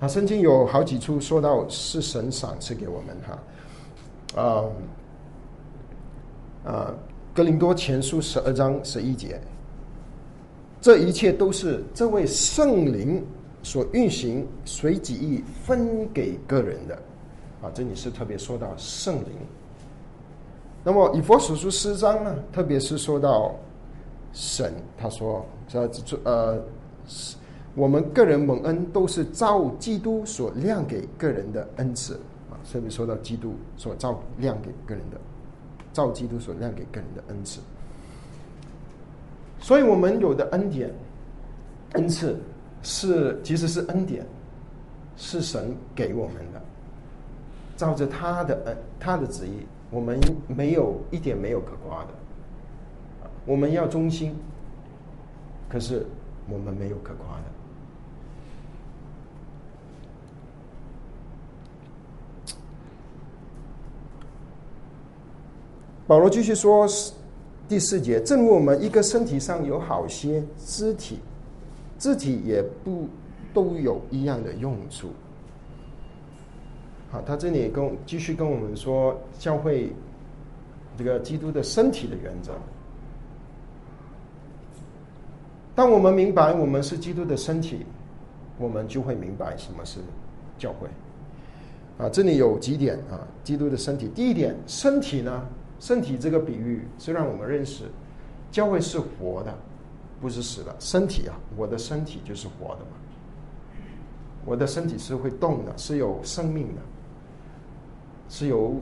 [0.00, 4.64] 啊，圣经有好几处说到是神赏赐给我们哈，啊。
[6.64, 6.92] 啊，
[7.32, 9.40] 格林多前书十二章十一节，
[10.80, 13.24] 这一切都是这位圣灵
[13.68, 16.94] 所运行、随己意分给个人的。
[17.60, 19.32] 啊，这里是特别说到圣灵。
[20.82, 23.54] 那么以佛所书四章呢，特别是说到
[24.32, 25.86] 神，他说：“这
[26.24, 26.58] 呃，
[27.74, 32.14] 我们个人蒙恩都是照基督所亮给个人的恩赐。”
[32.50, 35.20] 啊，特别说到基督所照亮给个人的。
[35.92, 37.60] 照基督所亮给个人的恩赐，
[39.60, 40.90] 所以我们有的恩典、
[41.94, 42.38] 恩赐
[42.82, 44.24] 是其实是恩典，
[45.16, 46.62] 是神给我们的，
[47.76, 52.08] 照着他的恩、他的旨意，我们没有一点没有可夸的，
[53.44, 54.34] 我们要忠心，
[55.68, 56.06] 可是
[56.48, 57.44] 我们没有可夸的。
[66.06, 66.88] 保罗继续说
[67.68, 71.18] 第四节，正如我们一个身体上有好些肢体，
[71.98, 73.08] 肢体也不
[73.52, 75.10] 都有一样的用处。
[77.10, 79.92] 好，他这里跟继续跟我们说教会
[80.96, 82.52] 这个基督的身体的原则。
[85.74, 87.86] 当我们明白我们是基督的身体，
[88.58, 90.00] 我们就会明白什么是
[90.58, 90.86] 教会。
[91.98, 94.08] 啊，这里有几点啊，基督的身体。
[94.14, 95.46] 第一点，身体呢，
[95.80, 97.84] 身体这个比喻是让我们认识
[98.50, 99.56] 教会是活的，
[100.20, 100.74] 不是死的。
[100.78, 102.96] 身体啊，我的身体就是活的嘛，
[104.44, 106.82] 我的身体是会动的，是有生命的。
[108.28, 108.74] 是有，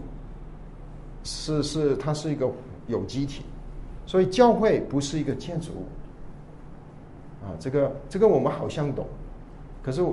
[1.22, 2.50] 是是，它是一个
[2.88, 3.44] 有机体，
[4.04, 5.84] 所以教会不是一个建筑物。
[7.46, 9.06] 啊，这个这个我们好像懂，
[9.84, 10.04] 可是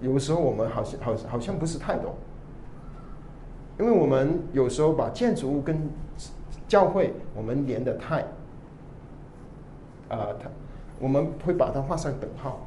[0.00, 2.14] 有时候我们好像好好像不是太懂，
[3.80, 5.76] 因为我们有时候把建筑物跟
[6.68, 8.24] 教会我们连的太，
[10.10, 10.50] 啊，它
[10.98, 12.66] 我们会把它画上等号，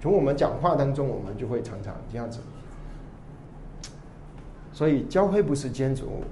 [0.00, 2.40] 从我们讲话当中，我们就会常常这样子。
[4.72, 6.22] 所以教会不是建筑物，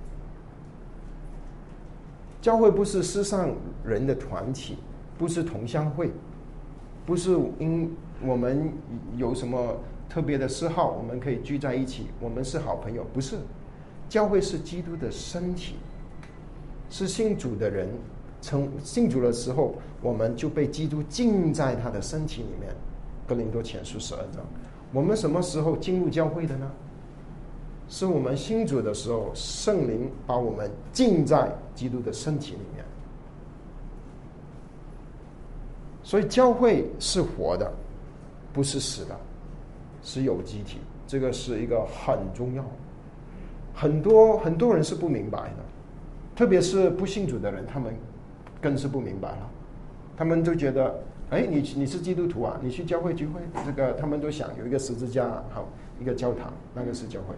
[2.43, 3.51] 教会不是世上
[3.83, 4.77] 人的团体，
[5.17, 6.11] 不是同乡会，
[7.07, 7.91] 不是因
[8.23, 8.71] 我们
[9.17, 9.77] 有什么
[10.11, 13.39] 特别的嗜好，我们可以聚在一起，我们是好朋友，不是。
[14.07, 15.77] 教会是基督的身体，
[16.91, 17.89] 是信主的人，
[18.45, 22.71] 从信主的时候，我们就被基督浸在他的身体里面。
[23.27, 24.45] 格林多前书十二章，
[24.93, 26.71] 我们什么时候进入教会的呢？
[27.89, 32.85] 是我们信主的时候，圣灵把我们浸在基督的身体里面。
[36.03, 37.73] 所以教会是活的，
[38.53, 39.19] 不是死的，
[40.03, 40.77] 是有机体。
[41.07, 42.63] 这个是一个很重要。
[43.73, 45.65] 很多很多人是不明白的，
[46.37, 47.95] 特别是不信主的人，他们
[48.65, 49.51] 更是不明白了。
[50.17, 50.99] 他们都觉得，
[51.29, 52.59] 哎，你你是基督徒啊？
[52.63, 55.69] 你去教会聚会，这个他们都想有一个十字架，好
[56.01, 57.35] 一个教堂，那个是教会。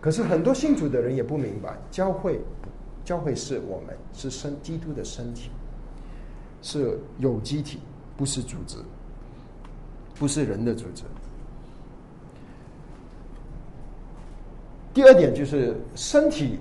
[0.00, 2.40] 可是很多信主的人也不明白，教会，
[3.04, 5.50] 教会是我们是身基督的身体，
[6.60, 7.78] 是有机体，
[8.16, 8.78] 不是组织，
[10.16, 11.04] 不是人的组织。
[14.92, 16.58] 第二点就是身体，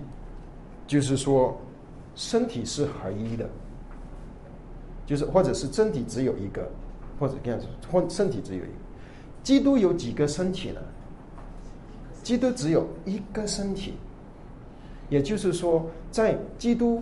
[0.87, 1.55] 就是说
[2.15, 3.47] 身体是合一的，
[5.05, 6.67] 就是或者是真体只有一个，
[7.19, 8.73] 或者这样子，或身体只有一个。
[9.43, 10.81] 基督有几个身体呢？
[12.23, 13.93] 基督只有一个身体，
[15.09, 17.01] 也就是说，在基督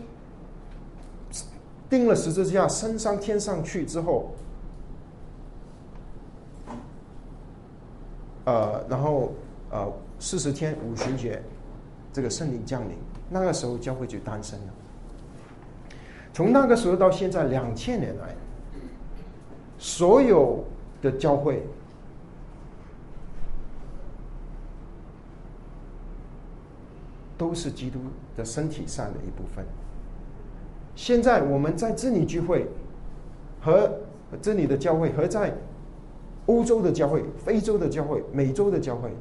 [1.89, 4.29] 钉了十字架升上天上去之后，
[8.43, 9.33] 呃，然后
[9.71, 11.41] 呃四十天五旬节，
[12.13, 12.95] 这个圣灵降临，
[13.29, 14.73] 那个时候教会就诞生了。
[16.33, 18.35] 从那个时候到现在两千年来，
[19.77, 20.63] 所有
[21.01, 21.63] 的教会。
[27.37, 27.99] 都是基督
[28.37, 29.65] 的身体上的一部分。
[30.95, 32.65] 现在我们在这里聚会，
[33.59, 33.91] 和
[34.41, 35.53] 这里的教会，和在
[36.45, 39.11] 欧洲的教会、非洲的教会、美洲的教会，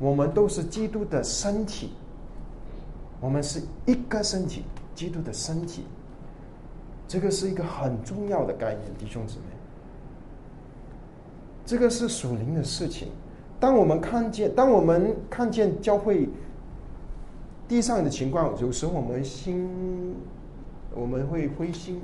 [0.00, 1.92] 我们都是基督的身体。
[3.22, 4.64] 我们是一个身体，
[4.94, 5.84] 基督的身体。
[7.08, 9.44] 这个是一个很重要的概念，弟兄姊妹。
[11.64, 13.08] 这个是属灵的事情。
[13.60, 16.28] 当我们看见，当我们看见教会。
[17.68, 20.14] 地上的情况，有时候我们心
[20.94, 22.02] 我们会灰心，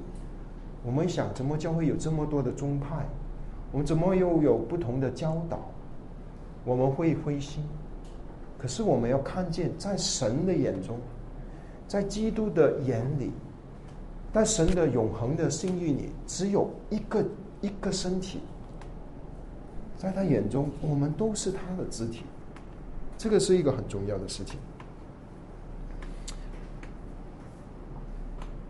[0.83, 3.05] 我们想怎么教会有这么多的宗派，
[3.71, 5.59] 我们怎么又有不同的教导，
[6.65, 7.63] 我们会灰心。
[8.59, 10.99] 可是我们要看见，在神的眼中，
[11.87, 13.31] 在基督的眼里，
[14.35, 17.25] 在神的永恒的心意里，只有一个
[17.61, 18.41] 一个身体，
[19.97, 22.25] 在他眼中，我们都是他的肢体。
[23.17, 24.59] 这个是一个很重要的事情。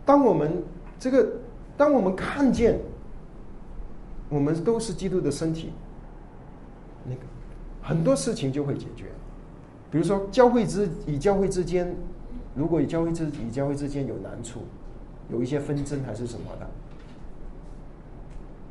[0.05, 0.63] 当我们
[0.99, 1.27] 这个，
[1.77, 2.79] 当我们看见，
[4.27, 5.71] 我们都是基督的身体，
[7.05, 7.21] 那个
[7.81, 9.05] 很多事情就会解决。
[9.91, 11.95] 比如说，教会之与教会之间，
[12.55, 14.59] 如果与教会之与教会之间有难处，
[15.31, 16.67] 有一些纷争还是什么的，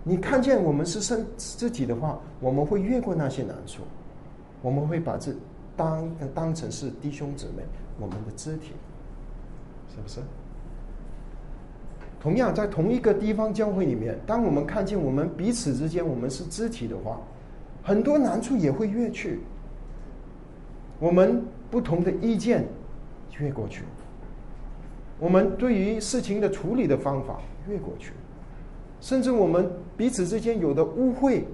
[0.04, 3.82] 你看见我们是身肢体的话，我们会越过那些难处，
[4.62, 5.32] 我们会把这
[5.76, 7.64] 当当成是弟兄姊妹，
[7.98, 8.72] 我们的肢体，
[9.88, 10.20] 是不是？
[12.20, 17.20] 同样，在同一个地方教会里面，当我们看见我们彼此之间我们是肢体的话，
[17.82, 19.40] 很多难处也会越去。
[20.98, 22.66] 我们不同的意见
[23.38, 23.84] 越过去，
[25.18, 28.12] 我们对于事情的处理的方法越过去，
[29.00, 31.46] 甚至我们彼此之间有的误会，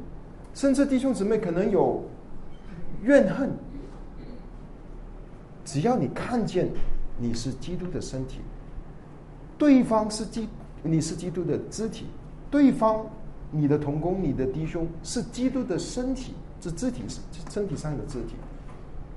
[0.54, 2.02] 甚至弟兄姊妹可能有
[3.02, 3.50] 怨恨，
[5.64, 6.70] 只要你看见
[7.18, 8.40] 你是基督的身体，
[9.58, 10.48] 对方是基
[10.82, 12.06] 你是基督的肢体，
[12.50, 13.04] 对方
[13.50, 17.02] 你的同工、你的弟兄是基督的身体，是肢体
[17.50, 18.36] 身体上的肢体，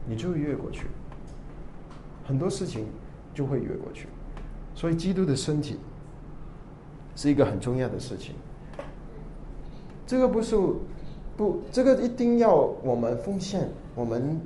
[0.08, 0.88] 你就会越过去，
[2.26, 2.86] 很多事情
[3.34, 4.08] 就会越过去。
[4.74, 5.78] 所以，基督的身体
[7.16, 8.34] 是一个很重要的事情。
[10.06, 10.56] 这个不是
[11.36, 14.40] 不，这个一定要我们奉献，我们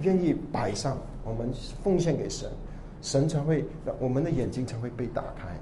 [0.00, 1.52] 愿意摆上，我们
[1.84, 2.50] 奉献给神，
[3.00, 3.64] 神才会，
[4.00, 5.56] 我们的眼睛才会被打开，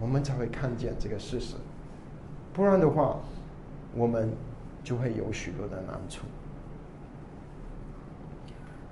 [0.00, 1.54] 我们才会看见这个事实。
[2.52, 3.20] 不然的话，
[3.94, 4.28] 我们
[4.82, 6.24] 就会有许多的难处。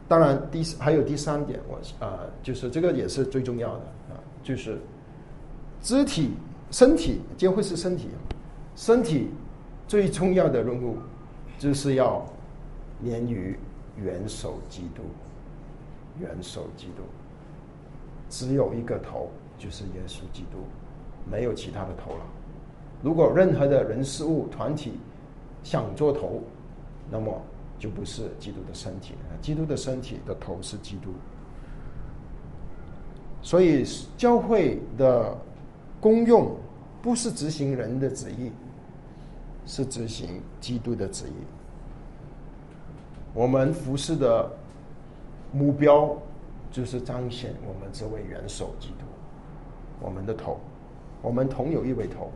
[0.09, 4.79] 当然，第还有第三点，我啊，就是这个也是最重要的啊，就是
[5.83, 6.33] 肢体、
[6.71, 8.09] 身体，结婚是身体，
[8.75, 9.29] 身体
[9.87, 10.97] 最重要的任务
[11.59, 12.25] 就是要
[13.03, 13.55] 连于
[13.99, 15.03] 元首基督，
[16.19, 17.03] 元首基督，
[18.31, 19.29] 只有一个头，
[19.59, 20.57] 就是耶稣基督，
[21.31, 22.21] 没有其他的头了。
[23.03, 24.95] 如果任何的人事物团体
[25.63, 26.43] 想做头，
[27.11, 27.39] 那么。
[27.79, 29.33] 就不是基督的身体啊！
[29.41, 31.11] 基督的身体的头是基督，
[33.41, 33.85] 所以
[34.17, 35.37] 教会的
[36.01, 36.57] 功用
[37.01, 38.51] 不是执行人的旨意，
[39.65, 41.45] 是执行基督的旨意。
[43.33, 44.51] 我们服侍的
[45.53, 46.17] 目标
[46.71, 49.05] 就是彰显我们这位元首基督，
[50.01, 50.59] 我们的头，
[51.23, 52.33] 我们同有一位头。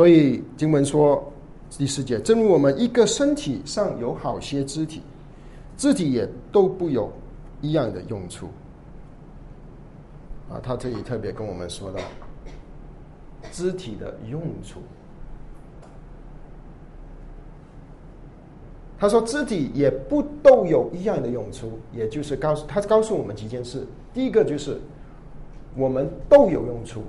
[0.00, 1.22] 所以经文说
[1.68, 5.02] 第四节，正如我们一个身体上有好些肢体，
[5.76, 7.12] 肢体也都不有
[7.60, 8.46] 一样的用处。
[10.48, 11.98] 啊，他这里特别跟我们说到
[13.52, 14.80] 肢体的用处。
[18.98, 24.80] 他说肢体也不都有一样的用处，也就是告诉他告诉我们几件事：第一个就是
[25.76, 27.02] 我们都有用处，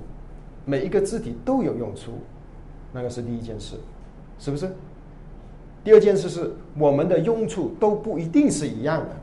[0.66, 2.12] 每一个肢体都有用处。
[2.92, 3.76] 那个是第一件事，
[4.38, 4.70] 是不是？
[5.82, 9.16] 第二件事是我们的用处都不一定是一样的，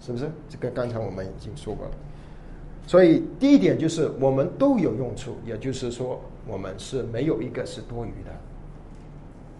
[0.00, 0.30] 是不是？
[0.48, 1.92] 这个刚才我们已经说过了。
[2.86, 8.30] 所以第一点就是我们都有用处，也就是说我们是没有一个是多余的。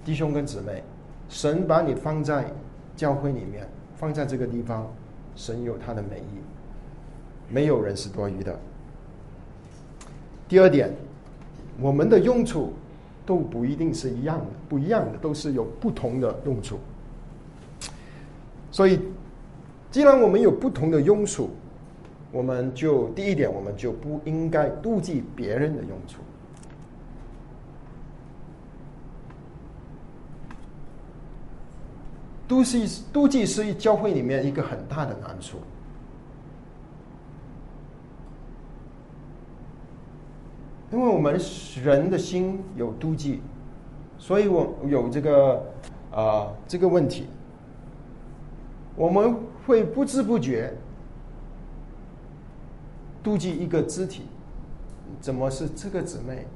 [0.04, 0.82] 弟兄跟姊妹，
[1.28, 2.50] 神把你放在
[2.96, 4.90] 教会里面，放在这个地方，
[5.34, 8.58] 神有他的美意，没有人是多余的。
[10.48, 10.90] 第二点，
[11.80, 12.72] 我们的用处。
[13.26, 16.78] 都不一定是一样的，不一样的都是有不同的用处。
[18.70, 19.00] 所以，
[19.90, 21.50] 既然我们有不同的用处，
[22.32, 26.20] 我们就第一点，我们就不应该妒忌别人的用处。
[32.48, 35.58] 妒忌，妒忌是教会里面一个很大的难处。
[40.94, 41.36] 因为我们
[41.82, 43.40] 人的心有妒忌，
[44.16, 45.60] 所以我有这个
[46.12, 47.26] 啊这个问题，
[48.94, 49.36] 我们
[49.66, 50.72] 会不知不觉
[53.24, 54.22] 妒忌一个肢体，
[55.20, 56.46] 怎么是这个姊妹，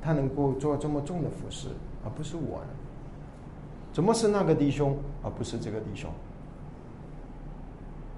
[0.00, 1.68] 她能够做这么重的服饰，
[2.02, 2.70] 而不是我呢？
[3.92, 6.10] 怎么是那个弟兄，而不是这个弟兄？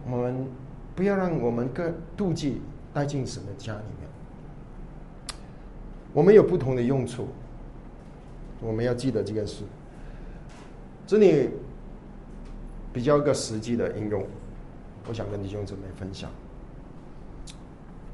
[0.08, 0.46] 我们
[0.94, 2.62] 不要让我们个妒忌
[2.94, 4.07] 带进神的家里面。
[6.12, 7.28] 我们有不同的用处，
[8.60, 9.62] 我们要记得这件事。
[11.06, 11.50] 这里
[12.92, 14.26] 比较一个实际的应用，
[15.08, 16.30] 我想跟弟兄姊妹分享。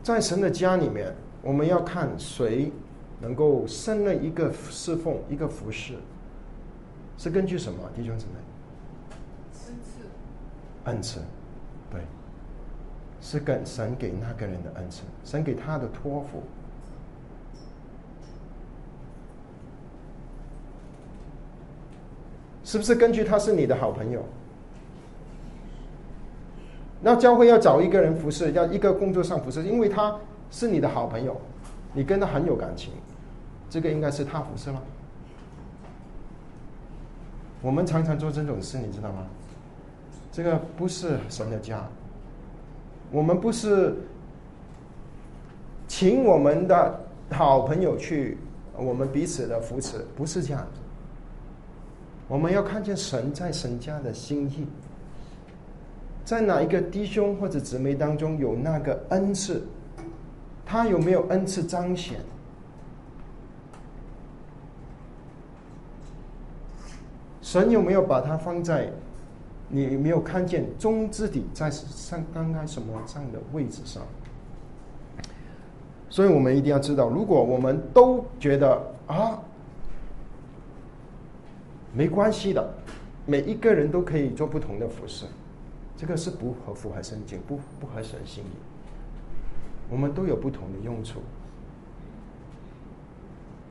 [0.02, 2.70] 在神的家里面，我们要看谁
[3.20, 5.94] 能够胜任一个侍奉、一个服侍，
[7.16, 7.78] 是根据什么？
[7.96, 8.32] 弟兄姊妹，
[9.66, 10.00] 恩赐，
[10.84, 11.20] 恩赐，
[11.90, 12.00] 对，
[13.20, 16.42] 是跟神给那个人的恩赐，神给他的托付。
[22.74, 24.20] 是不是根据他是你的好朋友？
[27.00, 30.18] 那教会要找一个人服侍，要一个工作上服侍，因为他
[30.50, 31.40] 是你的好朋友，
[31.92, 32.92] 你跟他很有感情，
[33.70, 34.82] 这个应该是他服侍吗？
[37.62, 39.24] 我们常常做这种事，你知道吗？
[40.32, 41.80] 这个不是神的家，
[43.12, 43.94] 我们不是
[45.86, 47.00] 请我们的
[47.30, 48.36] 好朋友去
[48.76, 50.80] 我们彼此的扶持，不是这样子。
[52.26, 54.66] 我们要看见神在神家的心意，
[56.24, 59.62] 在哪一个弟兄或者姊妹当中有那个恩赐，
[60.64, 62.18] 他有没有恩赐彰显？
[67.42, 68.90] 神有没有把它放在
[69.68, 74.02] 你没有看见中之底在上刚刚什么上的位置上？
[76.08, 79.38] 所以我们一定要知道，如果我们都觉得啊
[81.94, 82.74] 没关系的，
[83.24, 85.26] 每一个人都可以做不同的服饰，
[85.96, 88.56] 这个是不合符合圣经，不不合神心意。
[89.88, 91.20] 我们都有不同的用处，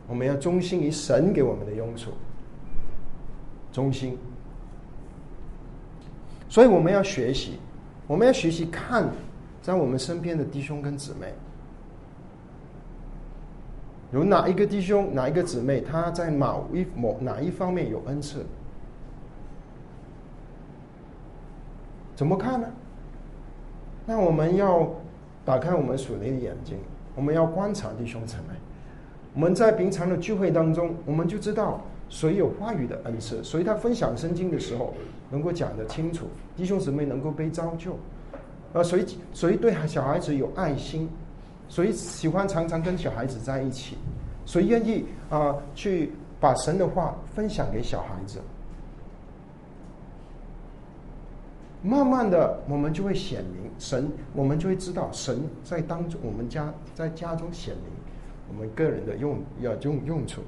[0.07, 2.11] 我们要忠心于神给我们的用处。
[3.71, 4.17] 忠心，
[6.47, 7.57] 所以我们要学习，
[8.05, 9.09] 我们要学习看
[9.63, 11.34] 在我们身边的弟兄跟姊妹，
[14.14, 18.45] 有哪一个弟兄、哪一个姊妹，他在某一某哪一方面有恩赐，
[22.16, 22.68] 怎么看呢？
[24.05, 24.88] 那我们要
[25.43, 26.78] 打开我们属灵的眼睛，
[27.16, 28.53] 我们要观察弟兄姊妹。
[29.34, 31.82] 我们在平常的聚会当中，我们就知道。
[32.09, 34.93] 谁有话语的恩赐，所以他分享圣经的时候
[35.32, 37.97] 能够讲得清楚，弟兄姊妹能够被造就。
[38.74, 39.03] 呃，谁
[39.34, 41.09] 谁对小孩子有爱心，
[41.74, 43.97] 所以喜欢常常跟小孩子在一起，
[44.45, 48.39] 谁愿意啊去把神的话分享给小孩子。
[51.82, 57.86] 慢慢的，我们就会显明神，我们就会知道神在当中，我们家在家中显明
[58.47, 60.43] 我们个人的用要用用处。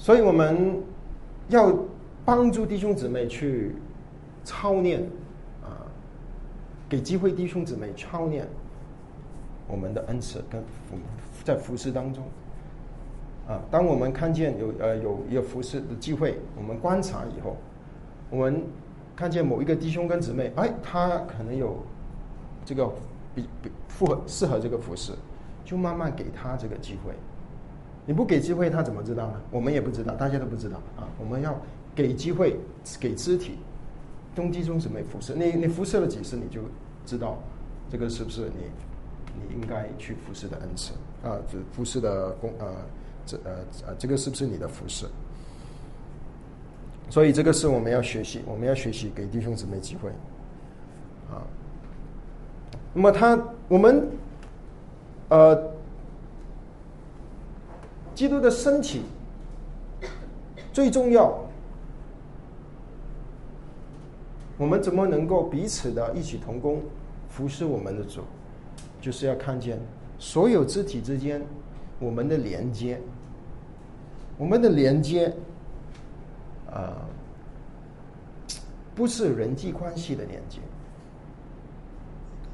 [0.00, 0.82] 所以我们
[1.50, 1.76] 要
[2.24, 3.76] 帮助弟兄姊妹去
[4.44, 5.02] 操练
[5.62, 5.84] 啊，
[6.88, 8.48] 给机会弟兄姊妹操练
[9.68, 10.96] 我们的恩赐跟服
[11.44, 12.24] 在服饰当中
[13.46, 13.60] 啊。
[13.70, 17.58] 当我们看见有呃有一个服饰的机会，我们观察以后，
[18.30, 18.64] 我们
[19.14, 21.76] 看见某一个弟兄跟姊妹，哎，他可能有
[22.64, 22.90] 这个
[23.34, 25.12] 比比符合适合这个服饰，
[25.62, 27.12] 就慢慢给他这个机会。
[28.06, 29.40] 你不给机会，他怎么知道呢？
[29.52, 31.06] 我们也不知道，大家都不知道啊！
[31.18, 31.56] 我们要
[31.94, 32.56] 给机会，
[32.98, 33.56] 给肢体，
[34.34, 35.34] 中基中什么辐射？
[35.34, 36.62] 你你辐射了几次，你就
[37.06, 37.38] 知道
[37.88, 38.64] 这个是不是你
[39.36, 40.92] 你应该去辐射的恩赐
[41.22, 41.38] 啊？
[41.52, 42.66] 这辐射的功呃，
[43.26, 43.50] 这呃
[43.86, 45.06] 呃，这个是不是你的辐射？
[47.10, 50.08] 所以这个是我们要学习，我们要学习给弟兄姊妹机会
[51.30, 51.46] 啊。
[52.92, 53.38] 那么他
[53.68, 54.08] 我们
[55.28, 55.70] 呃。
[58.20, 59.00] 基督的身体
[60.74, 61.40] 最重要，
[64.58, 66.82] 我们怎么能够彼此的异曲同工，
[67.30, 68.20] 服侍我们的主？
[69.00, 69.78] 就是要看见
[70.18, 71.40] 所有肢体之间
[71.98, 73.00] 我们的连接，
[74.36, 75.34] 我们的连接
[76.70, 76.92] 啊，
[78.94, 80.58] 不是人际关系的连接，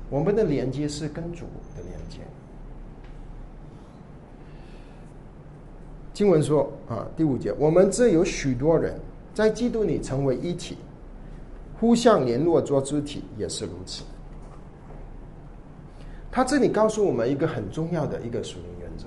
[0.08, 1.46] 我们的连接是跟主
[1.76, 2.20] 的连接。
[6.16, 8.98] 经文说啊，第五节，我们这有许多人
[9.34, 10.78] 在基督里成为一体，
[11.78, 14.02] 互相联络做肢体，也是如此。
[16.32, 19.04] 他这里告诉我们一个很重要的一个属灵原则，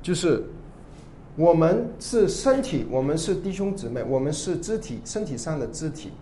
[0.00, 0.42] 就是
[1.36, 6.12] 我们是身体，我们是弟兄姊妹，我们是肢体，身体上的肢体，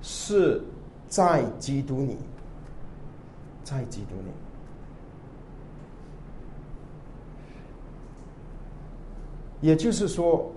[0.00, 0.62] 是
[1.10, 2.16] 在基督里，
[3.62, 4.30] 在基督里。
[9.60, 10.52] 也就是说，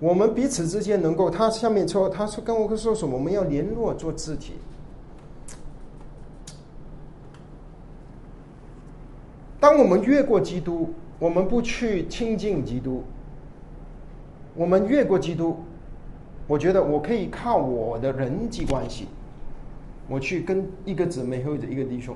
[0.00, 3.16] 我们彼此之间能够，他下面说，他说跟我说什么？
[3.16, 4.54] 我们要联络做肢体。
[9.58, 13.02] 当我们越过基督，我们不去亲近基督，
[14.54, 15.56] 我们越过基督，
[16.46, 19.08] 我觉得我可以靠我的人际关系，
[20.08, 22.14] 我去跟一个姊妹或者一个弟兄，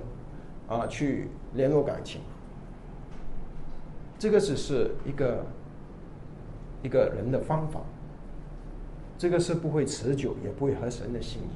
[0.69, 2.21] 啊，去联络感情。
[4.21, 5.45] 这个只是一个。
[6.83, 7.83] 一个人的方法，
[9.19, 11.51] 这个是不会持久，也不会合神的心意。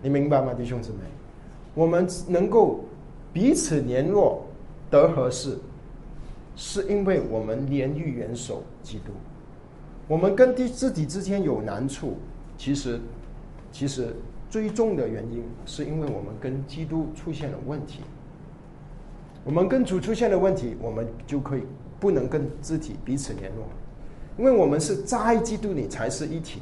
[0.00, 0.98] 你明白吗，弟兄姊妹？
[1.74, 2.84] 我们能够
[3.32, 4.46] 彼此联络
[4.88, 5.58] 得合适，
[6.54, 9.10] 是因为我们连于元首基督。
[10.06, 12.16] 我们跟弟自己之间有难处，
[12.56, 13.00] 其实
[13.72, 14.14] 其实
[14.48, 18.02] 最重的原因是因为我们跟基督出现了问题。
[19.48, 21.62] 我们跟主出现了问题，我们就可以
[21.98, 23.64] 不能跟肢体彼此联络，
[24.36, 26.60] 因为我们是在基督里才是一体。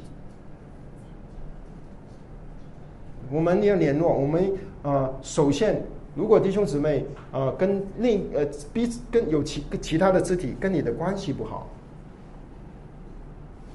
[3.28, 4.52] 我们要联络，我们
[4.84, 5.82] 啊，首先，
[6.14, 11.68] 如果弟兄姊妹啊跟另呃彼此跟有其其他的肢体跟你的关系不好，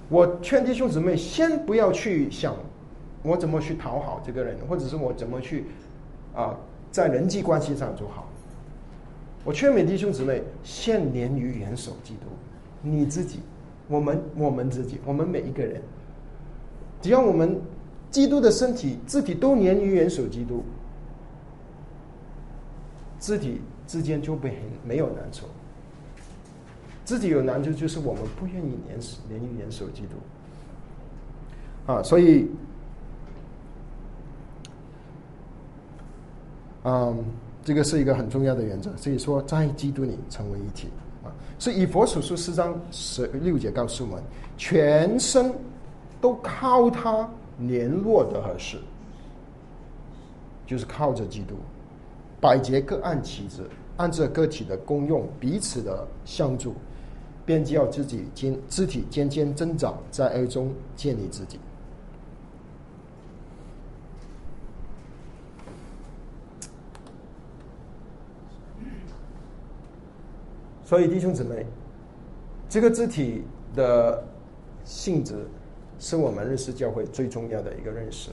[0.07, 2.55] 我劝弟兄姊妹先不要去想
[3.24, 5.66] 我怎么去讨好这个人，或者是我怎么去
[6.34, 6.55] 啊
[6.93, 8.30] 在人际关系上做好。
[9.43, 12.27] 我劝勉弟兄姊妹先连于元首基督，
[12.81, 13.39] 你自己，
[13.87, 15.81] 我们我们自己，我们每一个人，
[17.01, 17.59] 只要我们。
[18.11, 20.65] 基督的身体、肢体都连于元首基督，
[23.21, 25.45] 肢体之间就被没有难处。
[27.05, 31.93] 自己有难处，就是我们不愿意连连于元首基督。
[31.93, 32.51] 啊，所以，
[36.83, 37.23] 嗯，
[37.64, 38.89] 这个是一个很重要的原则。
[38.97, 40.88] 所以说，在基督里成为一体
[41.24, 41.30] 啊。
[41.59, 44.24] 所以以佛所书四章十六节告诉我们，
[44.57, 45.53] 全身
[46.20, 47.30] 都靠他。
[47.68, 48.78] 联络的合适，
[50.66, 51.53] 就是靠着基督，
[52.39, 53.62] 百节各按其职，
[53.97, 56.74] 按照个体的功用，彼此的相助，
[57.45, 61.59] 便叫自己经肢体渐渐增长，在爱中建立自己。
[70.91, 71.65] 所以弟兄姊妹，
[72.67, 74.21] 这个肢体的
[74.83, 75.47] 性质。
[75.97, 78.29] 是我们认识教会最重要的一个认识。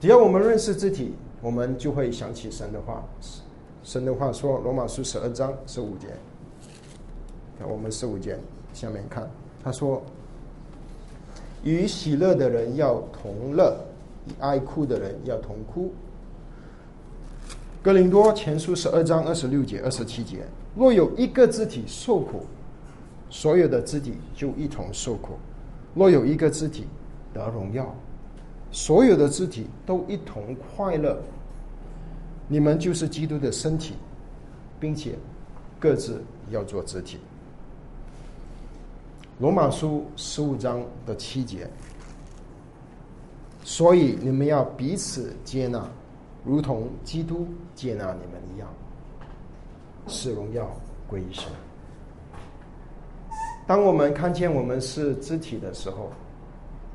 [0.00, 1.12] 只要我们认识肢体，
[1.42, 3.04] 我们就会想起神的话。
[3.82, 6.06] 神的话说：“罗马书十二章十五节。”
[7.68, 8.38] 我们十五节
[8.72, 9.28] 下面看，
[9.62, 10.02] 他说
[11.62, 13.76] ：“与喜乐的人要同乐，
[14.28, 15.92] 与爱哭的人要同哭。”
[17.82, 22.44] 哥林多前书十二章二十六节、二十七节：“若有一个肢体受苦。”
[23.30, 25.34] 所有的肢体就一同受苦，
[25.94, 26.86] 若有一个肢体
[27.34, 27.94] 得荣耀，
[28.72, 31.20] 所有的肢体都一同快乐。
[32.48, 33.92] 你们就是基督的身体，
[34.80, 35.18] 并且
[35.78, 37.18] 各自要做肢体。
[39.38, 41.68] 罗马书十五章的七节，
[43.62, 45.86] 所以你们要彼此接纳，
[46.46, 47.46] 如同基督
[47.78, 48.68] 接纳你们一样，
[50.08, 50.68] 是荣耀
[51.06, 51.44] 归于神。
[53.68, 56.10] 当我们看见我们是肢体的时候，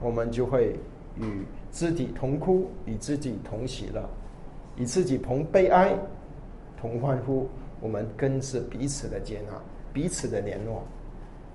[0.02, 0.78] 我们就会
[1.16, 4.04] 与肢体同哭，与肢体同喜乐，
[4.76, 5.98] 与自己同悲哀，
[6.76, 7.48] 同欢呼。
[7.80, 9.54] 我们更是彼此的接纳，
[9.94, 10.84] 彼此的联络。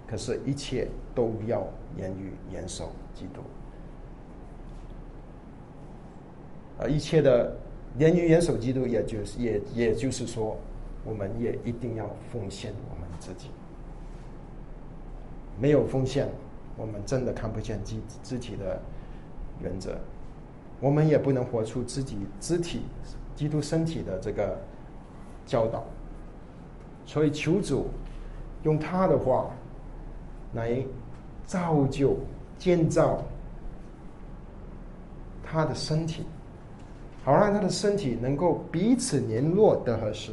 [0.07, 1.69] 可是，一切都要
[1.99, 3.43] 严于严守基督。
[6.79, 7.55] 啊，一切的
[7.97, 10.57] 严于元首基督，也就是也也就是说，
[11.05, 13.49] 我们也一定要奉献我们自己。
[15.61, 16.29] 没有奉献，
[16.77, 18.81] 我们真的看不见自肢体的
[19.61, 19.99] 原则，
[20.81, 22.83] 我们也不能活出自己肢体
[23.35, 24.57] 基督身体的这个
[25.47, 25.85] 教导。
[27.05, 27.89] 所以求主
[28.63, 29.51] 用他的话
[30.53, 30.81] 来
[31.47, 32.17] 造就
[32.59, 33.21] 建造
[35.43, 36.23] 他的身体，
[37.29, 40.33] 好让他的身体能够彼此联络的合适，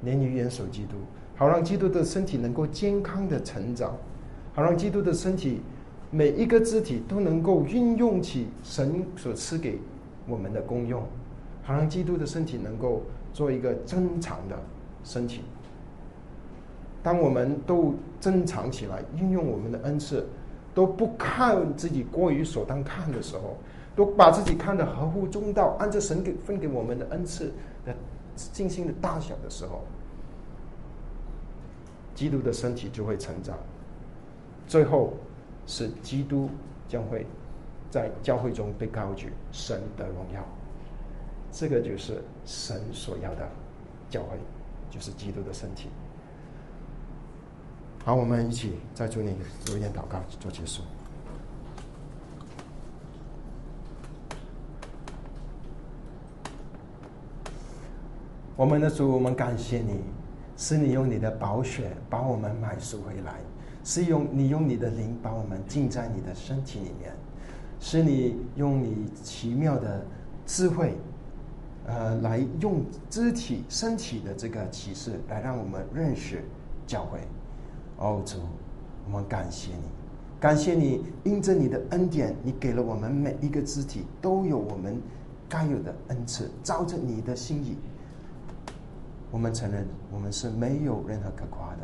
[0.00, 0.96] 连于元首基督。
[1.36, 3.94] 好让基督的身体能够健康的成长，
[4.54, 5.60] 好让基督的身体
[6.10, 9.78] 每一个肢体都能够运用起神所赐给
[10.26, 11.02] 我们的功用，
[11.62, 13.02] 好让基督的身体能够
[13.34, 14.58] 做一个正常的
[15.04, 15.42] 身体。
[17.02, 20.26] 当我们都增长起来，运用我们的恩赐，
[20.72, 23.58] 都不看自己过于所当看的时候，
[23.94, 27.52] 都把自己看得合乎中道，按照神给分给我们的恩赐
[27.84, 27.94] 的
[28.34, 29.82] 尽心的大小的时候。
[32.14, 33.56] 基督的身体就会成长，
[34.66, 35.14] 最后
[35.66, 36.48] 是基督
[36.86, 37.26] 将会
[37.90, 40.44] 在教会中被高举，神的荣耀。
[41.50, 43.48] 这个就是神所要的
[44.10, 44.38] 教会，
[44.90, 45.88] 就是基督的身体。
[48.04, 49.34] 好，我们一起在祝你
[49.66, 50.82] 留言祷告做结束。
[58.56, 60.00] 我们的主，我们感谢你。
[60.54, 63.40] 是你用你的宝血把我们买赎回来，
[63.82, 67.12] 是用你用你的灵把我们浸在你的身体里面，
[67.80, 70.04] 是你用你奇妙的
[70.46, 70.94] 智慧
[71.86, 76.44] 呃，来用肢体、身体的这个启示来让我们认识
[76.86, 77.18] 教会。
[77.96, 78.36] 哦，主，
[79.06, 79.84] 我们感谢你，
[80.38, 85.00] 感谢你，因着你的恩典，你给了我们每一个肢体都有我们
[85.48, 87.78] 该有的恩赐，照着你的心意。
[89.32, 91.78] 我们承认，我们是没有任何可夸的。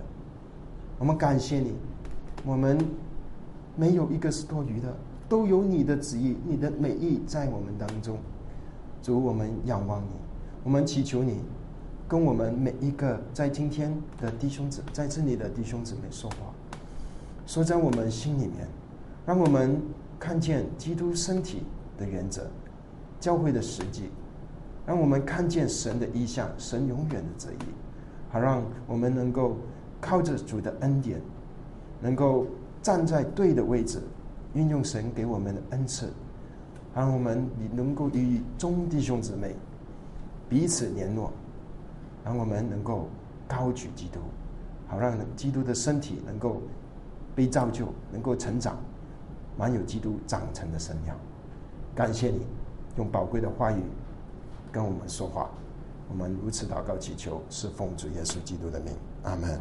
[0.99, 1.75] 我们感谢你，
[2.45, 2.79] 我们
[3.75, 4.95] 没有一个是多余的，
[5.31, 8.19] 都有你的旨意、你的美意在我们当中。
[9.03, 10.11] 主，我们仰望你，
[10.63, 11.41] 我们祈求你，
[12.07, 16.53] 跟我们每一个在今天的弟兄姊在这里的弟兄姊妹说话，
[17.47, 18.69] 说在我们心里面，
[19.25, 19.81] 让我们
[20.21, 21.63] 看见基督身体
[21.97, 22.47] 的原则、
[23.19, 24.11] 教会的实际，
[24.89, 27.65] 让我们看见神的意象、神永远的旨意，
[28.31, 29.59] 好让我们能够
[30.01, 31.21] 靠着主的恩典，
[32.01, 32.47] 能够
[32.81, 34.01] 站在对的位置，
[34.55, 36.11] 运用神给我们的恩赐。
[36.95, 39.55] 让我们你能够与众弟兄姊妹
[40.49, 41.31] 彼此联络，
[42.25, 43.11] 让我们能够
[43.47, 44.21] 高举基督，
[44.87, 46.63] 好让基督的身体能够
[47.37, 48.79] 被造就，能够成长，
[49.59, 51.15] 满有基督长成的身量。
[51.95, 52.47] 感谢你
[52.97, 53.83] 用宝贵的话语
[54.71, 55.51] 跟我们说话，
[56.09, 59.61] 我们如此祷告祈求，是奉主耶稣基督的名，阿门。